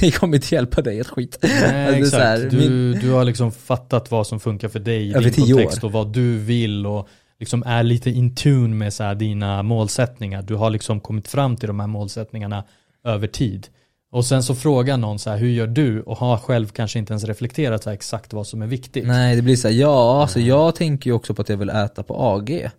[0.00, 1.38] du, kommer inte hjälpa dig ett skit.
[1.42, 2.10] Nej, Alltså, exakt.
[2.12, 5.32] så här, du, min- du har liksom fattat vad som funkar för dig i din
[5.32, 5.88] kontext år.
[5.88, 10.42] och vad du vill och liksom är lite in tune med så här dina målsättningar.
[10.42, 12.64] Du har liksom kommit fram till de här målsättningarna
[13.04, 13.66] över tid.
[14.12, 16.00] Och sen så frågar någon så här, hur gör du?
[16.02, 19.06] Och har själv kanske inte ens reflekterat så här exakt vad som är viktigt.
[19.06, 21.70] Nej, det blir så här, ja, alltså jag tänker ju också på att jag vill
[21.70, 22.70] äta på AG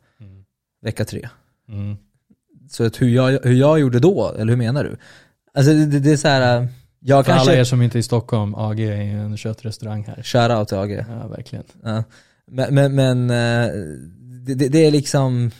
[0.81, 1.29] vecka tre.
[1.69, 1.97] Mm.
[2.69, 4.97] Så att hur jag, hur jag gjorde då, eller hur menar du?
[5.53, 6.67] Alltså det, det, är så här,
[6.99, 10.23] Jag För alla kanske, er som inte är i Stockholm, AG är en köttrestaurang här.
[10.23, 11.05] shoutout till AG.
[11.09, 11.65] Ja, verkligen.
[11.83, 12.03] Ja.
[12.47, 13.71] Men, men, men eh,
[14.45, 15.51] det, det, det är liksom,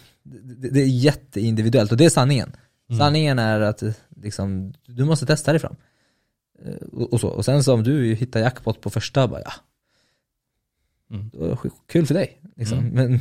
[0.71, 2.51] det, är jätteindividuellt och det är sanningen.
[2.89, 2.99] Mm.
[2.99, 3.83] Sanningen är att
[4.15, 5.75] liksom, du måste testa dig fram.
[6.65, 7.27] Eh, Och, och, så.
[7.27, 9.51] och sen så om du hittar jackpot på första, bara, ja,
[11.11, 11.31] Mm.
[11.87, 12.41] kul för dig.
[12.55, 12.77] Liksom.
[12.79, 12.93] Mm.
[12.93, 13.19] Men,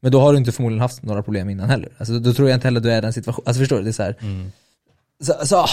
[0.00, 1.88] men då har du inte förmodligen haft några problem innan heller.
[1.98, 3.44] Alltså, då, tror jag inte heller du är i den situationen.
[3.46, 3.82] Alltså förstår du?
[3.82, 4.52] Det är så här, Mm.
[5.22, 5.64] så, så,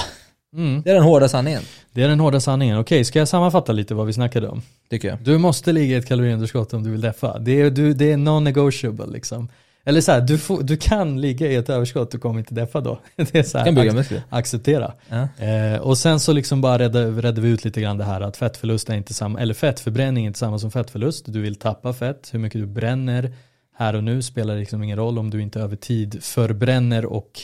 [0.56, 0.82] Mm.
[0.82, 1.62] det är den hårda sanningen,
[1.94, 2.78] Det är den hårda sanningen.
[2.80, 4.62] Okej, ska jag sammanfatta lite vad vi snackade om?
[4.90, 5.18] tycker jag.
[5.24, 7.40] Du måste ligga i ett kaloriunderskott om du vill deffa.
[7.40, 9.48] Det är, du, det är non-negotiable liksom.
[9.88, 12.82] Eller så här, du, får, du kan ligga i ett överskott, du kommer inte deffa
[12.82, 13.00] då.
[13.16, 14.94] Det är så här, Kan bygga ac- acceptera.
[15.10, 15.46] Ja.
[15.46, 18.90] Eh, och sen så liksom bara redde vi ut lite grann det här att fettförlust
[18.90, 21.26] är inte samma, eller fettförbränning är inte samma som fettförlust.
[21.34, 23.34] Du vill tappa fett, hur mycket du bränner
[23.76, 27.40] här och nu spelar liksom ingen roll om du inte över tid förbränner och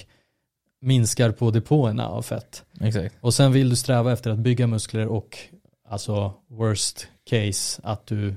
[0.81, 2.65] minskar på depåerna av fett.
[2.81, 3.15] Exakt.
[3.21, 5.37] Och sen vill du sträva efter att bygga muskler och
[5.89, 8.35] alltså worst case att du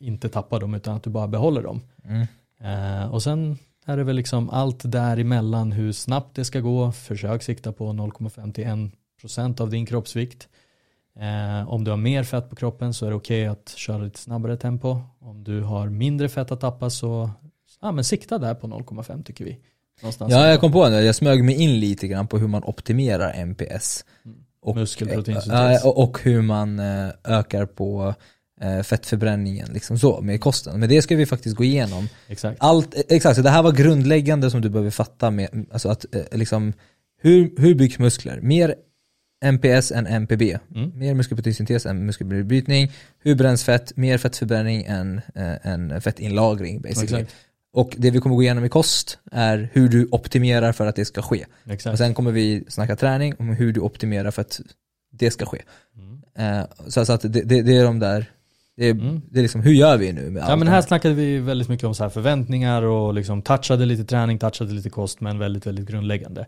[0.00, 1.80] inte tappar dem utan att du bara behåller dem.
[2.04, 2.26] Mm.
[2.60, 6.92] Eh, och sen är det väl liksom allt däremellan hur snabbt det ska gå.
[6.92, 8.90] Försök sikta på 0,5 till
[9.22, 10.48] 1% av din kroppsvikt.
[11.20, 14.18] Eh, om du har mer fett på kroppen så är det okej att köra lite
[14.18, 15.00] snabbare tempo.
[15.20, 17.30] Om du har mindre fett att tappa så
[17.80, 19.58] ja, men sikta där på 0,5 tycker vi.
[20.02, 21.02] Någonstans Ja, jag kom på det.
[21.02, 24.04] Jag smög mig in lite grann på hur man optimerar MPS.
[24.62, 25.84] Och, Muskelproteinsyntes.
[25.84, 28.14] och, och hur man eh, ökar på
[28.60, 30.80] eh, fettförbränningen liksom så med kosten.
[30.80, 32.08] Men det ska vi faktiskt gå igenom.
[32.28, 32.56] Exakt.
[32.60, 36.14] Allt, eh, exakt, så det här var grundläggande som du behöver fatta med, alltså att
[36.14, 36.72] eh, liksom,
[37.20, 38.40] hur, hur byggs muskler?
[38.40, 38.74] Mer
[39.40, 40.58] MPS än MPB.
[40.74, 40.98] Mm.
[40.98, 42.92] Mer muskelproteinsyntes än muskelbrytning.
[43.18, 43.96] Hur bränns fett?
[43.96, 47.22] Mer fettförbränning än, eh, än fettinlagring basically.
[47.22, 47.36] Exakt.
[47.72, 51.04] Och det vi kommer gå igenom i kost är hur du optimerar för att det
[51.04, 51.46] ska ske.
[51.70, 51.92] Exakt.
[51.92, 54.60] Och sen kommer vi snacka träning om hur du optimerar för att
[55.12, 55.62] det ska ske.
[55.96, 56.60] Mm.
[56.60, 58.30] Eh, så, så att det, det, det är de där,
[58.76, 59.20] det är, Mm.
[59.30, 61.38] det är liksom, hur gör vi nu med Ja allt men det här snackade vi
[61.38, 65.38] väldigt mycket om så här förväntningar och liksom touchade lite träning, touchade lite kost men
[65.38, 66.46] väldigt, väldigt grundläggande.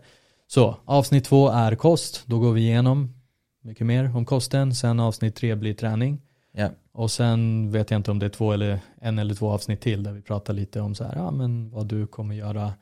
[0.53, 3.13] Så avsnitt två är kost, då går vi igenom
[3.61, 4.75] mycket mer om kosten.
[4.75, 6.21] Sen avsnitt tre blir träning.
[6.51, 6.69] Ja.
[6.91, 10.03] Och sen vet jag inte om det är två eller en eller två avsnitt till
[10.03, 12.73] där vi pratar lite om så här, ja men vad du kommer göra,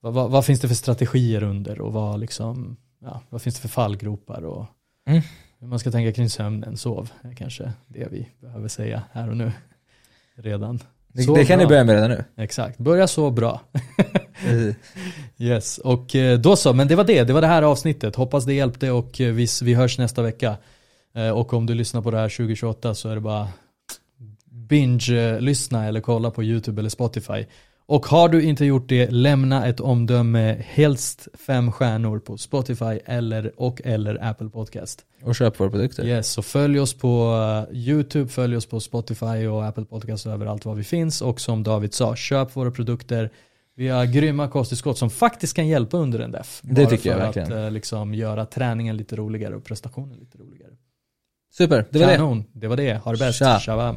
[0.00, 3.60] vad, vad, vad finns det för strategier under och vad liksom, ja, vad finns det
[3.60, 4.66] för fallgropar och
[5.06, 5.22] Mm.
[5.58, 9.36] hur man ska tänka kring sömnen, sov är kanske det vi behöver säga här och
[9.36, 9.52] nu
[10.34, 10.78] redan.
[11.12, 12.24] Det, det kan ni börja med redan nu.
[12.36, 13.60] Exakt, börja så bra.
[14.46, 14.74] Eh,
[15.46, 18.16] Yes, och eh, då så, men det var det, det var det här avsnittet.
[18.16, 20.56] Hoppas det hjälpte och eh, vi, vi hörs nästa vecka.
[21.14, 23.48] Eh, Och om du lyssnar på det här 2028 så är det bara
[24.50, 27.46] binge-lyssna eller kolla på YouTube eller Spotify.
[27.92, 33.52] Och har du inte gjort det, lämna ett omdöme, helst fem stjärnor på Spotify eller,
[33.56, 35.04] och eller Apple Podcast.
[35.22, 36.04] Och köp våra produkter.
[36.04, 37.34] Yes, så följ oss på
[37.70, 41.22] eh, YouTube, följ oss på Spotify och Apple Podcast och överallt var vi finns.
[41.22, 43.30] Och som David sa, köp våra produkter.
[43.74, 46.60] Vi har grymma kosttillskott som faktiskt kan hjälpa under en def.
[46.62, 47.52] Det Bara tycker jag för verkligen.
[47.52, 50.72] att eh, liksom, göra träningen lite roligare och prestationen lite roligare.
[51.52, 52.16] Super, det var det.
[52.16, 52.94] Kanon, det var det.
[52.94, 53.38] Ha det bäst.
[53.38, 53.60] Tja.
[53.60, 53.96] Tjaba.